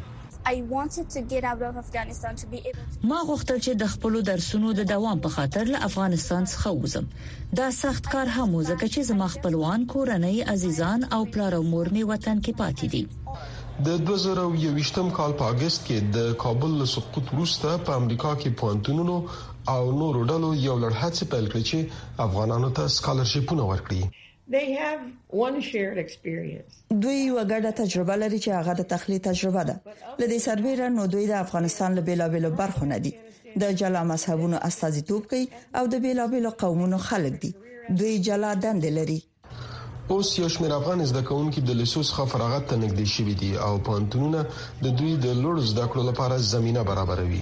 I 0.54 0.56
wanted 0.74 1.12
to 1.18 1.22
get 1.36 1.44
out 1.52 1.62
of 1.70 1.76
Afghanistan 1.84 2.40
to 2.42 2.48
be 2.56 2.60
able 2.70 2.88
to 2.94 3.08
ما 3.14 3.20
غوښتل 3.32 3.60
چې 3.66 3.74
د 3.86 3.94
خپل 3.96 4.20
درسونو 4.34 4.72
د 4.82 4.90
دوام 4.96 5.20
په 5.28 5.38
خاطر 5.38 5.70
له 5.76 5.86
افغانستان 5.92 6.46
څخه 6.56 6.76
وځم 6.82 7.56
دا 7.64 7.72
سخت 7.84 8.10
کار 8.18 8.34
هم 8.40 8.50
وزکه 8.58 8.86
چې 8.90 9.02
زما 9.14 9.28
خپلوان 9.38 9.86
کورنۍ 9.96 10.42
عزیزان 10.56 11.08
او 11.16 11.26
پلار 11.26 11.60
او 11.62 11.66
مور 11.74 11.94
می 11.98 12.04
وطن 12.14 12.42
کې 12.48 12.62
پاتې 12.66 12.96
دي 12.96 13.04
د 13.88 13.90
2021م 14.08 15.08
کال 15.18 15.32
په 15.40 15.46
اگست 15.54 15.82
کې 15.86 15.96
د 16.16 16.34
کابل 16.44 16.72
له 16.82 16.86
سقوط 16.94 17.28
وروسته 17.36 17.70
په 17.86 18.02
امریکا 18.02 18.32
کې 18.42 18.50
پوهنتونونو 18.62 19.14
او 19.76 19.84
نورو 20.02 20.20
ډلو 20.32 20.50
یو 20.64 20.76
لړ 20.84 20.92
هڅې 21.04 21.26
پیل 21.32 21.46
کړې 21.52 21.64
چې 21.70 21.80
افغانانو 22.26 22.70
ته 22.80 22.84
سکالرشپونه 22.98 23.64
ورکړي 23.72 24.04
they 24.58 24.68
have 24.82 25.02
one 25.46 25.58
shared 25.70 25.98
experience 26.04 26.76
دوی 27.06 27.18
یو 27.22 27.48
ګډه 27.54 27.72
تجربه 27.82 28.20
لري 28.26 28.40
چې 28.44 28.60
هغه 28.60 28.78
د 28.82 28.88
تخلی 28.94 29.20
تجربه 29.30 29.64
ده 29.72 29.76
لدې 29.90 30.38
سرویره 30.48 30.92
نو 31.00 31.08
دوی 31.16 31.26
د 31.32 31.36
افغانستان 31.48 31.98
له 32.00 32.06
بیلابېلو 32.12 32.56
برخو 32.64 32.92
نه 32.94 33.02
دي 33.08 33.14
د 33.66 33.78
جلا 33.84 34.04
مذهبونو 34.14 34.62
استازیتوب 34.72 35.28
کوي 35.34 35.46
او 35.82 35.86
د 35.96 36.06
بیلابېلو 36.06 36.56
قومونو 36.66 37.02
خلک 37.10 37.44
دي 37.48 37.54
دوی 38.02 38.16
جلا 38.30 38.54
دند 38.68 38.90
لري 39.02 39.20
اوس 40.12 40.30
یو 40.40 40.48
شمېر 40.50 40.72
افغان 40.80 41.00
زده 41.10 41.22
کوونکي 41.30 41.62
د 41.68 41.72
لیسو 41.82 42.02
څخه 42.10 42.26
فراغت 42.32 42.66
ته 42.72 42.80
نږدې 42.80 43.06
شوي 43.14 43.36
دي 43.44 43.52
او 43.68 43.70
پانتونونه 43.90 44.40
د 44.88 44.98
دوی 45.02 45.14
د 45.26 45.40
لوړ 45.44 45.56
زده 45.72 45.86
کړو 45.94 46.04
لپاره 46.10 46.40
زمينه 46.54 46.82
برابروي 46.90 47.42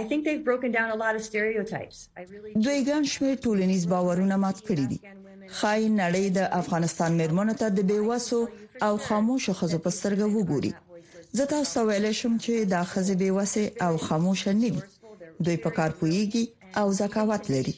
I 0.00 0.02
think 0.12 0.20
they've 0.28 0.44
broken 0.50 0.70
down 0.78 0.88
a 0.96 0.98
lot 1.04 1.12
of 1.20 1.24
stereotypes. 1.28 1.96
I 2.20 2.22
really 2.34 2.54
دوی 2.66 2.78
ګڼ 2.84 3.04
شمېر 3.14 3.36
ټولنیز 3.46 3.88
باورونه 3.94 4.36
مات 4.44 4.62
کړی 4.62 4.86
دي. 4.92 5.00
خای 5.46 5.88
نړۍ 5.96 6.26
د 6.38 6.48
افغانستان 6.60 7.18
مېرمنو 7.20 7.54
ته 7.64 7.68
د 7.80 7.90
بیوسو 7.90 8.40
او 8.86 8.94
خاموش 9.10 9.50
خزو 9.60 9.78
په 9.86 9.90
سترګه 9.90 10.26
وګوري. 10.36 10.72
زه 11.36 11.44
تاسو 11.56 11.86
ویل 11.92 12.10
شم 12.20 12.38
چې 12.38 12.52
دا 12.76 12.84
خزې 12.92 13.14
بیوسه 13.24 13.72
او 13.86 13.96
خاموش 14.08 14.48
نه 14.64 14.70
دي. 14.78 14.82
دوی 15.44 15.56
په 15.66 15.70
کار 15.70 15.90
پويږي 16.00 16.44
او 16.80 16.86
زکاوت 17.02 17.50
لري. 17.56 17.74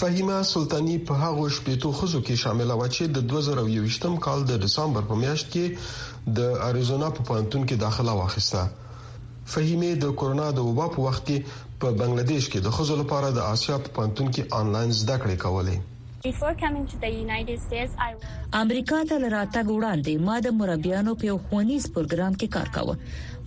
فهیمه 0.00 0.36
سلطانی 0.54 0.96
په 1.08 1.14
هغه 1.24 1.44
شپېتو 1.56 1.88
خزو 1.98 2.20
کې 2.26 2.36
شامل 2.42 2.70
و 2.80 2.86
چې 2.94 3.02
د 3.16 3.18
2021م 3.32 4.14
کال 4.26 4.40
د 4.50 4.58
دسمبر 4.64 5.02
په 5.10 5.14
میاشت 5.22 5.46
کې 5.52 5.66
د 6.38 6.58
اریزونا 6.68 7.08
په 7.16 7.22
پانتون 7.30 7.62
کې 7.68 7.76
داخله 7.84 8.12
واخیسته 8.20 8.62
فهیمه 9.52 9.90
د 10.04 10.12
کورونا 10.18 10.48
د 10.58 10.68
وبا 10.68 10.86
په 10.96 11.08
وخت 11.08 11.22
کې 11.26 11.38
په 11.80 11.86
بنگلاديش 12.00 12.44
کې 12.52 12.58
د 12.66 12.78
خزو 12.78 12.94
لپاره 13.02 13.28
د 13.32 13.40
آسیا 13.54 13.76
په 13.84 13.90
پانتون 13.98 14.26
کې 14.34 14.42
آنلاین 14.60 14.90
زده 15.02 15.16
کړې 15.22 15.36
کولې 15.44 15.76
امریکا 16.26 18.98
ته 19.08 19.16
لراتګ 19.22 19.66
وړاندې 19.70 20.20
ما 20.28 20.36
د 20.44 20.52
مربیانو 20.60 21.12
په 21.22 21.26
یو 21.26 21.32
خونیز 21.48 21.88
پروګرام 21.96 22.36
کې 22.42 22.48
کار 22.54 22.68
کاوه 22.76 22.94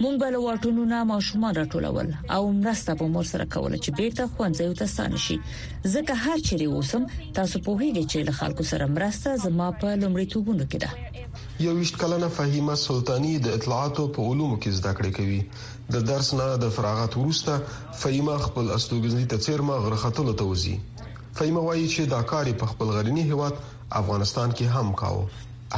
مونږ 0.04 0.18
بل 0.24 0.36
واټونو 0.42 0.84
نه 0.92 1.00
ماشومان 1.12 1.56
راټولول 1.60 2.12
او 2.36 2.42
مرسته 2.58 2.94
په 3.00 3.06
مور 3.16 3.26
سره 3.32 3.48
کول 3.56 3.78
چې 3.86 3.96
بیرته 4.00 4.28
خوانځي 4.34 4.68
ته 4.82 4.86
ستان 4.94 5.16
شي 5.26 5.38
ځکه 5.94 6.18
هر 6.26 6.44
چیرې 6.50 6.68
اوسم 6.80 7.08
تاسو 7.40 7.62
په 7.68 7.74
هیګه 7.82 8.04
چې 8.12 8.28
له 8.28 8.34
خلکو 8.42 8.66
سره 8.72 8.86
مرسته 8.98 9.34
زما 9.46 9.70
په 9.86 9.94
لمړیتوبونو 10.04 10.68
کې 10.74 10.84
ده 10.86 10.92
یو 11.68 11.74
وشت 11.80 11.98
کلنه 12.04 12.30
فهیمه 12.38 12.76
سلطانی 12.84 13.34
د 13.48 13.58
اطلاعاتو 13.62 14.06
په 14.20 14.28
علومو 14.30 14.60
کې 14.60 14.78
زده 14.82 14.94
کړې 15.02 15.18
کوي 15.18 15.42
د 15.98 16.06
درس 16.12 16.30
نه 16.42 16.48
د 16.66 16.76
فراغت 16.78 17.18
وروسته 17.22 17.52
فهیمه 18.04 18.38
خپل 18.48 18.72
استوګنځي 18.78 19.26
ته 19.34 19.44
چیرمه 19.48 19.80
غرختلو 19.88 20.38
ته 20.44 20.52
وزي 20.54 20.76
قیمه 21.40 21.62
وایي 21.64 21.88
چې 21.96 22.04
دا 22.14 22.22
کار 22.32 22.46
په 22.62 22.66
خپل 22.72 22.88
غرنی 22.96 23.24
هیواد 23.32 23.56
افغانستان 24.00 24.50
کې 24.58 24.66
هم 24.76 24.88
کاوه 25.02 25.24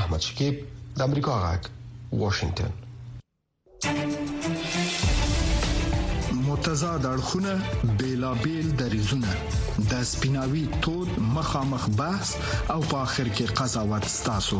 احمد 0.02 0.22
شکیب 0.28 0.56
د 1.00 1.02
امریکا 1.08 1.34
غاک 1.44 1.64
واشنگټن 2.22 2.72
متضاد 6.48 7.04
اړخونه 7.14 7.54
بیلابل 8.04 8.66
دریزونه 8.84 9.32
د 9.92 9.94
سپیناوي 10.14 10.66
تود 10.88 11.12
مخامخ 11.38 11.84
بحث 12.02 12.30
او 12.74 12.80
په 12.92 12.98
اخر 13.08 13.28
کې 13.36 13.46
قضاوت 13.62 14.06
ستاسو 14.18 14.60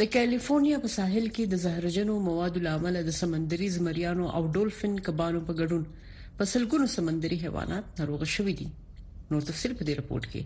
د 0.00 0.02
کیلیفورنیا 0.14 0.76
په 0.84 0.88
ساحل 0.96 1.26
کې 1.34 1.44
د 1.50 1.54
زهرجنو 1.64 2.14
موادو 2.28 2.62
لامل 2.66 2.96
د 3.08 3.12
سمندري 3.20 3.68
زمریانو 3.76 4.24
او 4.38 4.40
ډولفین 4.56 4.94
کبانو 5.08 5.40
په 5.50 5.56
ګډون 5.60 5.82
په 6.40 6.44
سلګونو 6.54 6.86
سمندري 6.96 7.36
حیوانات 7.44 7.84
ناروغ 8.02 8.20
شوي 8.34 8.54
دي 8.64 8.68
نور 9.30 9.42
تفصيل 9.50 9.72
په 9.78 9.82
دې 9.88 9.94
رپورت 10.00 10.24
کې 10.32 10.42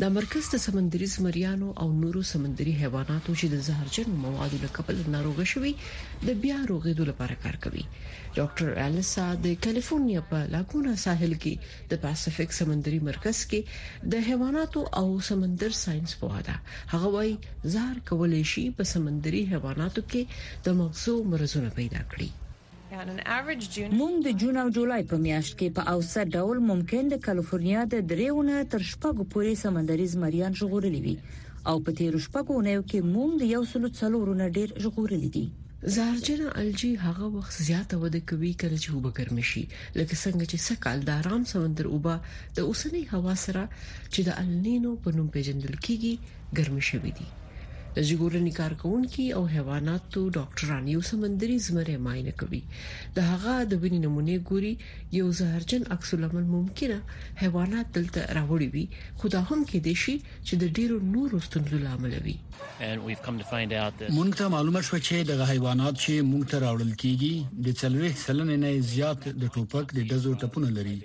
د 0.00 0.04
مرکز 0.16 0.44
د 0.52 0.56
سمندري 0.66 1.06
زمریانو 1.16 1.68
او 1.82 1.88
نورو 2.02 2.20
سمندري 2.32 2.72
حیواناتو 2.82 3.34
چې 3.40 3.46
د 3.54 3.60
زهرجن 3.68 4.08
موادو 4.24 4.56
له 4.64 4.70
کبله 4.76 5.02
ناروغه 5.14 5.44
شوي 5.52 5.72
د 6.26 6.30
بیا 6.44 6.58
روغېدو 6.70 7.02
لپاره 7.10 7.34
کار 7.44 7.56
کوي 7.64 7.84
ډاکټر 8.38 8.68
الیسا 8.86 9.26
د 9.46 9.58
کالیفورنیا 9.66 10.20
په 10.32 10.38
لاګونا 10.54 10.92
ساحل 11.04 11.32
کې 11.42 11.54
د 11.94 12.02
پاسفیک 12.04 12.50
سمندري 12.60 12.98
مرکز 13.08 13.38
کې 13.54 13.60
د 14.14 14.26
حیواناتو 14.28 14.80
او 15.00 15.06
سمندر 15.30 15.70
ساينس 15.84 16.12
په 16.22 16.26
اړه 16.38 16.54
هغه 16.94 17.08
وايي 17.16 17.34
زهر 17.76 17.96
کولای 18.12 18.44
شي 18.52 18.64
په 18.80 18.92
سمندري 18.94 19.42
حیواناتو 19.56 20.00
کې 20.14 20.22
د 20.70 20.80
مغزو 20.80 21.14
مرزونه 21.34 21.70
پیدا 21.80 22.00
کړي 22.14 22.28
مونږ 24.00 24.14
د 24.26 24.32
جون 24.40 24.56
او 24.62 24.68
جولای 24.76 25.02
په 25.12 25.16
میاشت 25.26 25.52
کې 25.60 25.68
په 25.76 25.82
اوسط 25.94 26.26
ډول 26.38 26.58
ممکن 26.70 27.02
د 27.12 27.16
کالیفورنیا 27.26 27.80
د 27.94 28.02
دریونه 28.10 28.56
تر 28.74 28.80
شپږو 28.90 29.22
پورې 29.36 29.52
سمندري 29.62 30.06
زمریان 30.16 30.52
ژغورلي 30.60 31.00
وي 31.06 31.16
او 31.72 31.74
په 31.88 31.96
تیر 32.02 32.12
شپږو 32.26 32.54
نه 32.68 32.74
کې 32.90 32.98
مونږ 33.14 33.30
د 33.42 33.52
یو 33.54 33.62
سلو 33.72 33.88
څلورونه 34.02 34.44
ډیر 34.58 34.68
ژغورلي 34.86 35.30
دي 35.36 35.44
زهرجن 35.98 36.40
الجی 36.62 36.92
هغه 37.06 37.24
وخت 37.40 37.54
زیاته 37.70 37.96
وده 38.06 38.20
کوي 38.32 38.52
کله 38.64 38.76
چې 38.82 38.88
وب 38.96 39.06
ګرم 39.18 39.38
شي 39.52 39.62
لکه 39.98 40.14
څنګه 40.22 40.44
چې 40.50 40.56
سکال 40.70 40.98
د 41.12 41.20
آرام 41.20 41.42
سمندر 41.52 41.86
وبا 41.94 42.14
د 42.60 42.72
اوسنی 42.72 43.02
هوا 43.12 43.34
سره 43.46 43.62
چې 44.12 44.20
د 44.32 44.42
النینو 44.46 44.90
په 45.06 45.16
نوم 45.20 45.28
پیژندل 45.36 45.74
کیږي 45.84 46.12
ګرم 46.60 46.76
شوی 46.90 47.12
دی 47.20 47.28
د 47.96 48.04
جګورني 48.08 48.50
کارکونکو 48.58 49.22
او 49.38 49.40
حیواناتو 49.54 50.20
ډاکټران 50.36 50.84
یو 50.94 51.00
سمندري 51.10 51.56
زمره 51.66 51.94
معاینه 52.04 52.32
کوي 52.42 52.60
د 53.16 53.24
هغه 53.30 53.54
د 53.70 53.72
وینې 53.82 53.98
نمونه 54.04 54.34
ګوري 54.52 54.70
یو 55.18 55.26
زهرجن 55.40 55.82
عکس 55.96 56.08
العمل 56.16 56.46
ممکنه 56.56 56.98
حیوانات 57.42 57.86
دلته 57.96 58.20
راوړي 58.36 58.68
وي 58.74 58.86
خو 59.18 59.24
دا 59.34 59.40
هم 59.48 59.58
کې 59.68 59.78
دي 59.88 59.94
شي 60.04 60.14
چې 60.46 60.54
د 60.62 60.64
ډیرو 60.78 60.96
نورو 61.16 61.38
ستونزو 61.48 61.76
لامل 61.86 62.14
وي 62.28 62.34
مونږ 64.16 64.30
ته 64.40 64.44
معلومه 64.56 64.80
شو 64.88 64.98
چې 65.08 65.16
د 65.32 65.44
حیوانات 65.52 65.94
چې 66.04 66.12
مونږ 66.30 66.44
ته 66.50 66.56
راوړل 66.64 66.92
کیږي 67.02 67.34
د 67.68 67.78
څلوي 67.82 68.10
سلنه 68.26 68.56
نه 68.64 68.70
زیات 68.94 69.20
د 69.44 69.54
ټوپک 69.58 69.86
د 70.00 70.08
دزو 70.14 70.30
ټپونه 70.42 70.70
لري 70.80 70.96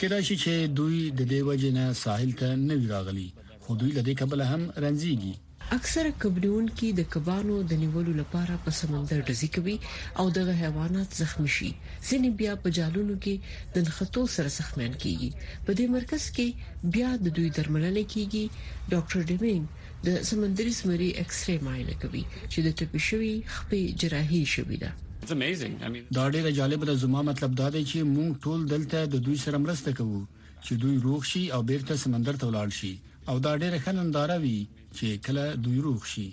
کله 0.00 0.18
چې 0.28 0.52
دوی 0.82 1.00
د 1.22 1.32
دیوژن 1.36 1.78
ساحل 2.04 2.30
ته 2.44 2.48
نه 2.68 2.76
راغلي 2.96 3.28
خو 3.62 3.70
دوی 3.80 3.92
لدې 3.96 4.14
قبل 4.24 4.40
هم 4.50 4.62
رنځيږي 4.88 5.34
اکثره 5.74 6.08
کبډونکو 6.22 6.88
د 6.96 7.02
کبانو 7.12 7.54
د 7.68 7.76
نیولو 7.82 8.12
لپاره 8.16 8.54
په 8.64 8.72
سمندر 8.78 9.20
دزي 9.28 9.46
کوي 9.56 9.76
او 10.22 10.24
دغه 10.38 10.56
حیوانات 10.62 11.14
زخمی 11.20 11.52
شي 11.54 11.68
ځینې 11.68 12.34
بیا 12.40 12.56
په 12.64 12.72
جالونو 12.78 13.14
کې 13.26 13.54
د 13.76 13.86
نخټو 13.86 14.24
سره 14.34 14.52
زخمیان 14.56 14.98
کیږي 15.04 15.62
په 15.68 15.76
دې 15.78 15.86
مرکز 15.94 16.26
کې 16.38 16.92
بیا 16.96 17.12
د 17.22 17.34
دوی 17.38 17.48
درملنه 17.60 18.02
کیږي 18.16 18.66
ډاکټر 18.94 19.24
ډیمینګ 19.30 20.10
د 20.10 20.26
سمندري 20.32 20.74
سمري 20.80 21.08
ایکس 21.22 21.40
رې 21.48 21.58
ماینه 21.70 21.96
کوي 22.04 22.24
چې 22.34 22.66
د 22.66 22.76
ټپي 22.80 23.00
شوی 23.08 23.32
خپې 23.54 23.98
جراحي 24.04 24.42
شوې 24.56 24.84
ده 24.84 25.88
دا 26.20 26.26
ډیره 26.36 26.54
جالب 26.60 26.86
ده 26.92 26.98
زما 27.06 27.24
مطلب 27.30 27.56
دا 27.62 27.70
دی 27.78 27.84
چې 27.90 28.12
مونږ 28.18 28.44
ټول 28.48 28.60
دلته 28.74 29.08
د 29.16 29.24
دوی 29.30 29.40
سره 29.46 29.64
مرسته 29.66 29.96
کوو 30.02 30.22
چې 30.36 30.82
دوی 30.84 31.02
روغ 31.08 31.26
شي 31.32 31.44
او 31.58 31.62
بیرته 31.72 31.98
سمندر 32.06 32.44
ته 32.44 32.52
ولاړ 32.52 32.80
شي 32.82 32.94
او 33.30 33.40
دا 33.48 33.56
ډیره 33.62 33.84
خننداره 33.88 34.36
وي 34.46 34.56
چې 34.98 35.08
کله 35.26 35.44
دوی 35.66 35.78
روغ 35.88 36.02
شي 36.12 36.28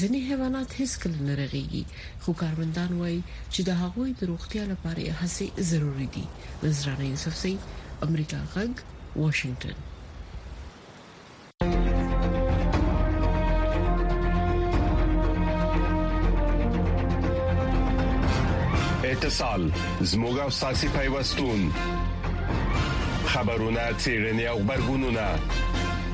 ځینې 0.00 0.18
حیوانات 0.28 0.70
هیڅ 0.80 0.92
کله 1.02 1.18
نه 1.26 1.34
رغيږي 1.42 1.84
خو 2.24 2.30
کارمندان 2.44 2.90
وایي 3.02 3.20
چې 3.52 3.60
د 3.68 3.70
هغوی 3.82 4.10
د 4.22 4.32
روغتیا 4.32 4.64
لپاره 4.72 5.16
هڅه 5.20 5.44
ضروری 5.74 6.08
دي 6.16 6.24
نظرانه 6.64 7.04
یوسف 7.12 7.34
سي 7.42 7.54
امریکا 8.06 8.40
غږ 8.54 8.72
واشنگټن 9.22 9.86
اتصال 19.12 19.62
زموږه 20.10 20.44
ساسي 20.60 20.88
پیوستون 21.00 21.60
خبرونه 23.32 23.82
چیرنی 24.02 24.44
او 24.52 24.56
خبرګونونه 24.66 25.26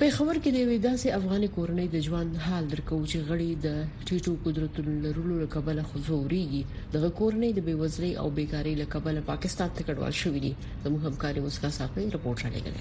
پیښور 0.00 0.36
کې 0.42 0.50
د 0.52 0.56
یوې 0.64 0.76
داسې 0.84 1.08
افغاني 1.20 1.48
کورنۍ 1.54 1.86
د 1.94 1.96
ژوند 2.04 2.32
حال 2.44 2.64
درکو 2.72 2.98
چې 3.10 3.18
غړي 3.30 3.48
د 3.64 3.68
ټیټو 4.06 4.32
قدرتونو 4.46 4.92
لرلو 5.04 5.34
لپاره 5.44 5.82
خزوريږي 5.90 6.60
دغه 6.94 7.10
کورنۍ 7.18 7.50
د 7.58 7.66
بیوزري 7.66 8.12
او 8.22 8.24
بیکاری 8.38 8.72
لپاره 8.82 9.24
پاکستان 9.30 9.74
ته 9.80 9.86
کډوال 9.88 10.14
شوې 10.22 10.40
دي 10.46 10.52
زموږ 10.86 11.00
همکاري 11.10 11.40
مسکا 11.48 11.70
صاحب 11.78 12.16
رپورټ 12.16 12.48
را 12.48 12.52
لګل 12.56 12.80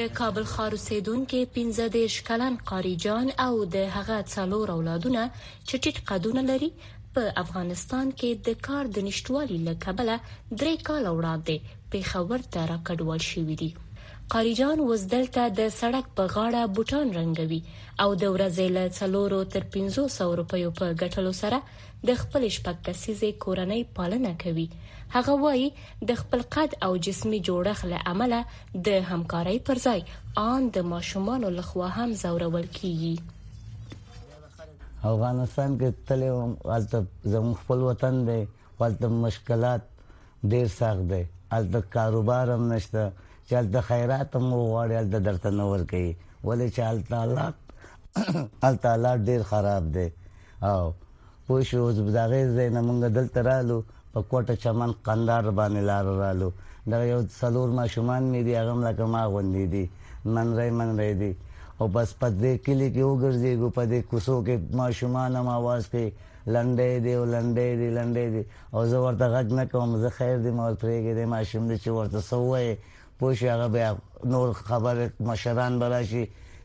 د 0.00 0.08
کابل 0.22 0.48
خار 0.54 0.78
سیدونکو 0.86 1.42
15 1.58 1.92
د 1.98 2.08
شکلن 2.16 2.58
قاریجان 2.72 3.30
او 3.46 3.52
د 3.78 3.86
هغه 4.00 4.18
څلور 4.34 4.74
اولادونه 4.78 5.28
چې 5.36 5.84
ټیټ 5.84 5.96
قدونه 6.14 6.48
لري 6.52 6.72
په 7.20 7.38
افغانستان 7.46 8.16
کې 8.18 8.30
د 8.50 8.60
کار 8.70 8.92
د 8.96 8.98
نشټوالي 9.10 9.58
لپاره 9.70 10.18
درې 10.26 10.74
کال 10.90 11.04
وړاندې 11.14 11.56
پیښور 11.68 12.50
ته 12.54 12.70
راکډوال 12.76 13.22
شوې 13.32 13.56
دي 13.64 13.72
قاری 14.32 14.52
جان 14.58 14.80
وز 14.88 15.02
دلته 15.12 15.42
د 15.56 15.66
سړک 15.78 16.06
په 16.18 16.24
غاړه 16.34 16.60
بوټان 16.76 17.10
رنګوي 17.16 17.56
او 18.02 18.06
د 18.20 18.30
ورځې 18.36 18.68
له 18.76 18.84
څلورو 18.98 19.38
تر 19.54 19.64
500 19.74 20.28
روپیو 20.38 20.68
په 20.78 20.86
ګټلو 21.02 21.32
سره 21.40 21.58
د 22.10 22.14
خپل 22.20 22.44
شپږ 22.54 22.78
کسیزې 22.86 23.30
کورنۍ 23.44 23.82
پالنه 23.98 24.30
کوي 24.44 24.64
هغه 25.16 25.34
وایي 25.42 25.66
د 26.12 26.16
خپل 26.22 26.44
قد 26.56 26.76
او 26.86 26.90
جسمي 27.08 27.40
جوړښت 27.48 27.90
له 27.92 28.00
امله 28.12 28.40
د 28.86 29.04
همکارۍ 29.10 29.60
پر 29.70 29.80
ځای 29.86 30.04
آن 30.46 30.68
د 30.78 30.86
ماشومان 30.94 31.44
لخوا 31.58 31.90
هم 31.98 32.16
زورول 32.22 32.68
کیږي 32.76 34.30
افغانستان 35.12 35.78
کې 35.82 35.98
تلې 36.12 36.30
هم 36.38 37.04
زموږ 37.34 37.60
خپل 37.64 37.84
وطن 37.90 38.22
دی 38.30 38.38
ولته 38.80 39.12
مشکلات 39.26 39.84
ډېر 39.90 40.72
سخت 40.80 41.06
دي 41.14 41.20
از 41.60 41.70
د 41.76 41.86
کاروبار 41.98 42.54
هم 42.56 42.66
نشته 42.72 43.06
چې 43.48 43.54
د 43.74 43.76
خیرات 43.88 44.30
مو 44.46 44.58
وړي 44.74 44.98
د 45.12 45.16
درته 45.26 45.50
نور 45.60 45.78
کوي 45.90 46.10
ولې 46.48 46.68
چې 46.74 46.82
الله 47.16 47.46
تعالی 48.60 48.90
الله 48.96 49.12
ډیر 49.28 49.40
خراب 49.50 49.84
دی 49.94 50.08
او 50.70 50.80
پوه 51.46 51.60
شو 51.68 51.82
زبداغه 51.98 52.40
زین 52.56 52.74
مونږ 52.86 52.98
دلته 53.18 53.38
رالو 53.50 53.78
په 54.12 54.20
کوټه 54.30 54.54
چمن 54.62 54.90
قندار 55.06 55.44
باندې 55.58 55.82
لار 55.90 56.04
رالو 56.24 56.50
دا 56.90 56.96
یو 57.12 57.20
څلور 57.40 57.68
ما 57.78 57.84
شومان 57.94 58.22
مې 58.32 58.40
دی 58.46 58.52
هغه 58.60 58.74
لکه 58.88 59.04
ما 59.14 59.22
غوندې 59.32 59.66
دي 59.74 59.84
من 60.34 60.48
رې 60.58 60.68
من 60.78 60.90
رې 61.00 61.12
دي 61.20 61.32
او 61.80 61.86
بس 61.94 62.10
په 62.20 62.28
دې 62.42 62.52
کلی 62.66 62.88
کې 62.94 63.04
وګرځېګو 63.10 63.68
په 63.76 63.82
دې 63.90 64.00
کوسو 64.10 64.34
کې 64.46 64.54
ما 64.78 64.86
شومان 64.98 65.32
ما 65.46 65.54
आवाज 65.62 65.82
کوي 65.92 66.08
لنډې 66.54 66.92
دی 67.04 67.12
او 67.20 67.24
لنډې 67.34 67.70
دی 67.80 67.88
لنډې 67.98 68.26
دی 68.34 68.42
او 68.74 68.80
زه 68.90 68.98
ورته 69.04 69.26
غږ 69.34 69.46
نه 69.58 69.64
کوم 69.72 69.96
زه 70.02 70.10
خیر 70.18 70.36
دی 70.44 70.50
مور 70.58 70.72
پرېګې 70.82 71.12
دی 71.18 71.24
ما 71.32 71.40
شوم 71.48 71.64
دې 71.70 71.76
چې 71.84 71.88
ورته 71.98 72.18
سوې 72.30 72.70
پوښ 73.22 73.38
هغه 73.54 73.68
بیا 73.76 73.90
نور 74.32 74.48
خبر 74.68 74.96
مشران 75.30 75.72
براشي 75.82 76.22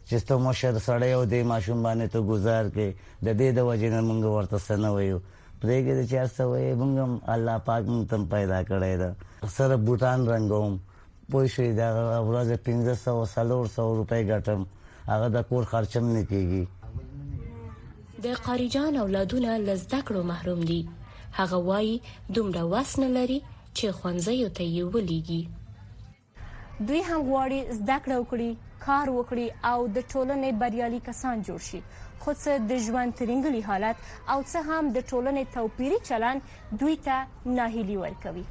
چې 0.10 0.16
ته 0.28 0.36
مشر 0.48 0.74
سره 0.88 1.06
یو 1.16 1.24
دی 1.32 1.42
ماشوم 1.52 1.84
باندې 1.86 2.08
ته 2.14 2.20
گزار 2.30 2.66
کې 2.76 2.88
د 3.26 3.28
دې 3.42 3.50
د 3.58 3.68
وجې 3.70 3.90
نه 3.96 4.00
مونږ 4.10 4.22
ورته 4.36 4.58
سنه 4.68 4.90
وایو 4.96 5.20
پرېګې 5.64 5.94
د 6.00 6.02
چار 6.14 6.28
سوې 6.38 6.74
مونږ 6.82 6.94
الله 7.34 7.56
پاک 7.68 7.84
مونږ 7.94 8.04
تم 8.14 8.22
پیدا 8.34 8.60
کړی 8.70 8.94
دا 9.02 9.10
سره 9.58 9.76
بوتان 9.90 10.20
رنگوم 10.32 10.74
پوه 11.30 11.46
شوې 11.54 11.74
دا 11.80 11.88
ورځ 12.30 12.50
1500 12.58 13.30
سلور 13.36 13.66
100 13.68 13.86
روپۍ 14.00 14.22
ګټم 14.32 14.62
هغه 15.12 15.28
د 15.36 15.48
کور 15.50 15.64
خرچم 15.74 16.06
نه 16.16 16.24
کیږي 16.32 16.64
د 18.26 18.42
قاریجان 18.48 18.96
اولادونه 19.04 19.58
لزده 19.68 20.00
کړو 20.10 20.22
محروم 20.34 20.64
دي 20.74 20.80
هغه 21.38 21.58
وایي 21.70 21.96
دومره 22.30 22.64
وسنه 22.64 23.08
لري 23.20 23.40
چې 23.78 23.86
خوانځي 23.86 24.38
او 24.44 24.50
ته 24.58 24.64
یې 24.64 24.84
ولېږي 24.94 25.44
دوی 26.86 27.02
هم 27.04 27.22
غواړي 27.24 27.64
زده 27.76 27.98
کړه 28.06 28.16
وکړي 28.22 28.52
کار 28.86 29.10
وکړي 29.10 29.46
او 29.70 29.88
د 29.94 30.00
ټولنې 30.12 30.52
بریالي 30.64 31.00
کسان 31.06 31.40
جوړ 31.48 31.62
شي 31.68 31.80
خو 32.26 32.34
څه 32.42 32.60
د 32.72 32.80
ژوند 32.88 33.16
ترنګلي 33.22 33.62
حالت 33.70 33.98
او 34.34 34.38
څه 34.52 34.60
هم 34.70 34.84
د 34.98 35.06
ټولنې 35.12 35.44
توپیری 35.56 35.98
چلن 36.10 36.36
دوی 36.82 36.96
ته 37.08 37.16
ناهیلي 37.58 37.98
ورکوي 38.04 38.46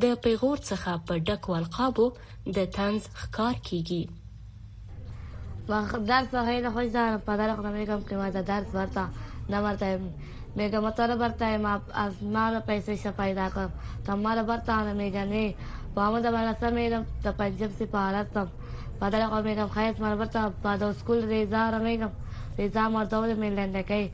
د 0.07 0.19
پیغور 0.27 0.59
څخه 0.71 1.01
په 1.09 1.25
ډک 1.31 1.49
والقابو 1.55 2.07
د 2.59 2.69
تنز 2.79 3.07
خکار 3.23 3.57
کیږي 3.71 5.73
واخ 5.73 5.89
درس 6.13 6.31
هغه 6.41 6.59
نه 6.69 6.75
خوځدار 6.77 7.11
په 7.31 7.39
دغه 7.43 7.55
کوم 7.63 8.05
کې 8.11 8.15
ما 8.23 8.29
درس 8.53 8.69
ورته 8.77 9.05
نه 9.55 9.59
ورته 9.67 9.87
Mega 10.61 10.79
motora 10.85 11.15
bertayma 11.17 11.81
azmana 11.95 12.61
paysayşa 12.61 13.13
payda 13.13 13.49
kılıp. 13.51 13.71
Tammara 14.07 14.49
bertana 14.49 14.95
mega 14.95 15.23
ne. 15.25 15.55
Bağımda 15.97 16.33
ben 16.33 16.47
asamaydım 16.55 17.05
da 17.25 17.33
pancım 17.39 17.73
siparasım. 17.79 18.49
بدل 19.03 19.23
خو 19.33 19.39
میګم 19.49 19.69
خیر 19.77 19.93
مر 20.05 20.15
ورته 20.21 20.41
د 20.83 20.85
سکول 21.01 21.21
ریزا 21.33 21.61
رمیګم 21.75 22.13
ریزا 22.59 22.83
مرته 22.97 23.17
ولې 23.23 23.35
ملنده 23.45 23.83
کوي 23.91 24.07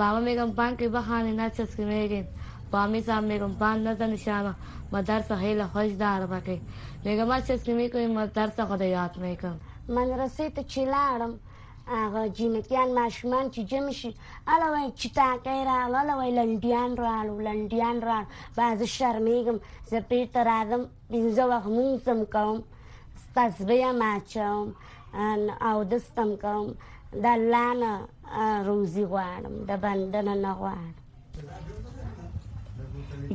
بابا 0.00 0.18
میګم 0.28 0.48
پان 0.58 0.72
کې 0.78 0.86
بخانه 0.96 1.32
نه 1.40 1.46
چس 1.56 1.70
کې 1.76 1.84
میګم 1.92 2.24
پامي 2.72 3.00
صاحب 3.06 3.24
میګم 3.30 3.52
پان 3.60 3.76
نه 3.86 3.92
د 4.00 4.02
نشانه 4.14 4.52
مدار 4.94 5.20
صحیح 5.30 5.54
له 5.60 5.66
خوش 5.74 5.90
دار 6.02 6.20
بکې 6.32 6.56
میګم 7.04 7.28
چس 7.48 7.60
کې 7.66 7.72
میګم 7.78 8.04
مدار 8.20 8.48
څخه 8.58 8.74
د 8.82 8.84
یاد 8.96 9.12
میګم 9.24 9.54
مدرسې 9.96 10.46
ته 10.56 10.62
چیلاړم 10.72 11.32
جینکیان 12.36 12.90
ماشومان 12.98 13.46
چې 13.54 13.60
جمع 13.70 13.92
شي 14.00 14.08
هله 14.50 14.66
وایي 14.72 14.86
چې 15.00 15.06
تاکی 15.18 15.58
راغله 15.70 15.98
هله 16.02 16.14
وایي 16.20 16.30
لنډیان 16.38 16.90
راغلو 17.04 17.34
لنډیان 17.48 17.96
راغلو 18.10 18.30
به 18.56 18.64
زه 18.78 18.86
شرمېږم 18.96 19.58
زه 19.90 19.98
بېرته 20.12 20.40
راځم 20.50 20.82
پنځه 21.10 21.42
وخت 21.52 21.66
لمونځ 21.72 22.02
هم 22.12 22.20
کوم 22.34 22.58
تسبیح 23.36 23.84
هم 23.88 24.00
اچوم 24.12 24.66
اودس 25.72 26.06
هم 26.18 26.30
کوم 26.44 26.66
د 27.26 27.28
الله 27.36 27.66
نه 27.82 27.90
روزي 28.70 29.04
غواړم 29.12 29.54
د 29.68 29.70
بنده 29.84 30.20
نه 30.30 30.52
غواړم 30.62 30.94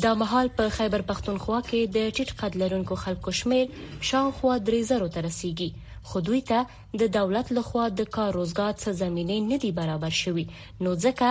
دا 0.08 0.12
مهال 0.24 0.48
په 0.60 0.66
خیبر 0.80 1.02
پختونخوا 1.14 1.62
کې 1.70 1.80
د 2.00 2.12
چټ 2.20 2.30
قد 2.44 2.54
لرونکو 2.64 2.96
خلکو 3.06 3.32
شمیر 3.40 3.66
شاوخوا 4.10 4.56
3000 4.72 5.10
ته 5.16 5.20
رسیدي 5.28 5.70
خو 6.04 6.22
دوی 6.28 6.42
ته 6.50 6.60
د 7.02 7.04
دولت 7.18 7.48
لخوا 7.58 7.84
د 7.98 8.00
کار 8.16 8.32
روزګار 8.40 8.72
څخه 8.82 9.00
زمینه 9.04 9.36
نه 9.52 9.58
دی 9.66 9.70
برابر 9.80 10.14
شوی 10.24 10.46
نو 10.84 10.90
ځکه 11.06 11.30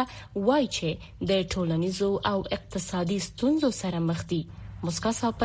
وای 0.48 0.64
چې 0.76 0.88
د 1.30 1.42
ټولنیزو 1.54 2.10
او 2.32 2.38
اقتصادي 2.58 3.18
ستونزو 3.28 3.68
سره 3.82 3.98
مخ 4.10 4.20
دي 4.34 4.40
مسکا 4.86 5.10
صاحب 5.20 5.40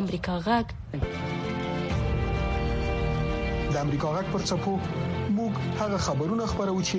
امریکا 0.00 0.34
غاګ 0.48 0.66
د 3.72 3.74
امریکا 3.84 4.08
غاګ 4.14 4.26
پر 4.32 4.42
چپو 4.48 4.74
موږ 5.36 5.54
هغه 5.84 5.98
خبرونه 6.08 6.44
خبرو 6.56 6.80
چې 6.90 6.98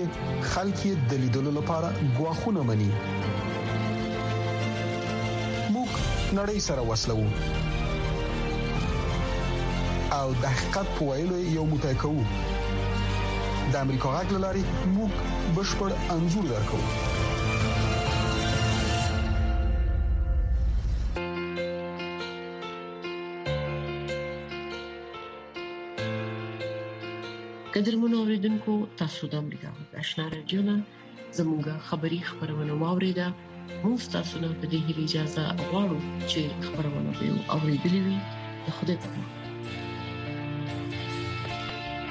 خلک 0.56 0.78
یې 0.88 0.94
د 1.14 1.16
لیدلو 1.26 1.52
لپاره 1.60 1.88
غواخونه 2.22 2.62
مني 2.72 2.92
موږ 5.74 5.92
نړۍ 6.38 6.58
سره 6.72 6.82
وسلو 6.94 7.18
او 10.20 10.28
د 10.44 10.46
حقیقت 10.56 10.88
په 10.96 11.02
ویلو 11.10 11.38
یو 11.58 11.64
موټی 11.72 11.96
کوو 12.02 12.22
د 13.72 13.74
امریکا 13.86 14.08
غږ 14.18 14.30
لاري 14.46 14.64
موږ 14.96 15.12
بشپړ 15.56 15.90
انزور 16.16 16.44
درکوو 16.54 16.88
قدرمنو 27.76 28.16
اوریدونکو 28.22 28.74
تاسو 29.02 29.22
د 29.32 29.34
امریکا 29.44 29.70
آشنا 30.04 30.24
رادیو 30.36 30.62
نه 30.70 30.76
زموږه 31.38 31.74
خبری 31.88 32.20
خبرونه 32.30 32.74
واوریده 32.84 33.28
موږ 33.84 34.00
تاسو 34.16 34.36
نه 34.44 34.50
په 34.62 34.66
دې 34.72 34.80
اجازه 35.04 35.44
غواړو 35.70 36.00
چې 36.32 36.42
خبرونه 36.66 37.10
به 37.18 37.30
اوریدلې 37.56 38.00
وي 38.06 38.18
خدای 38.78 38.98
په 39.06 39.10
امان 39.16 39.43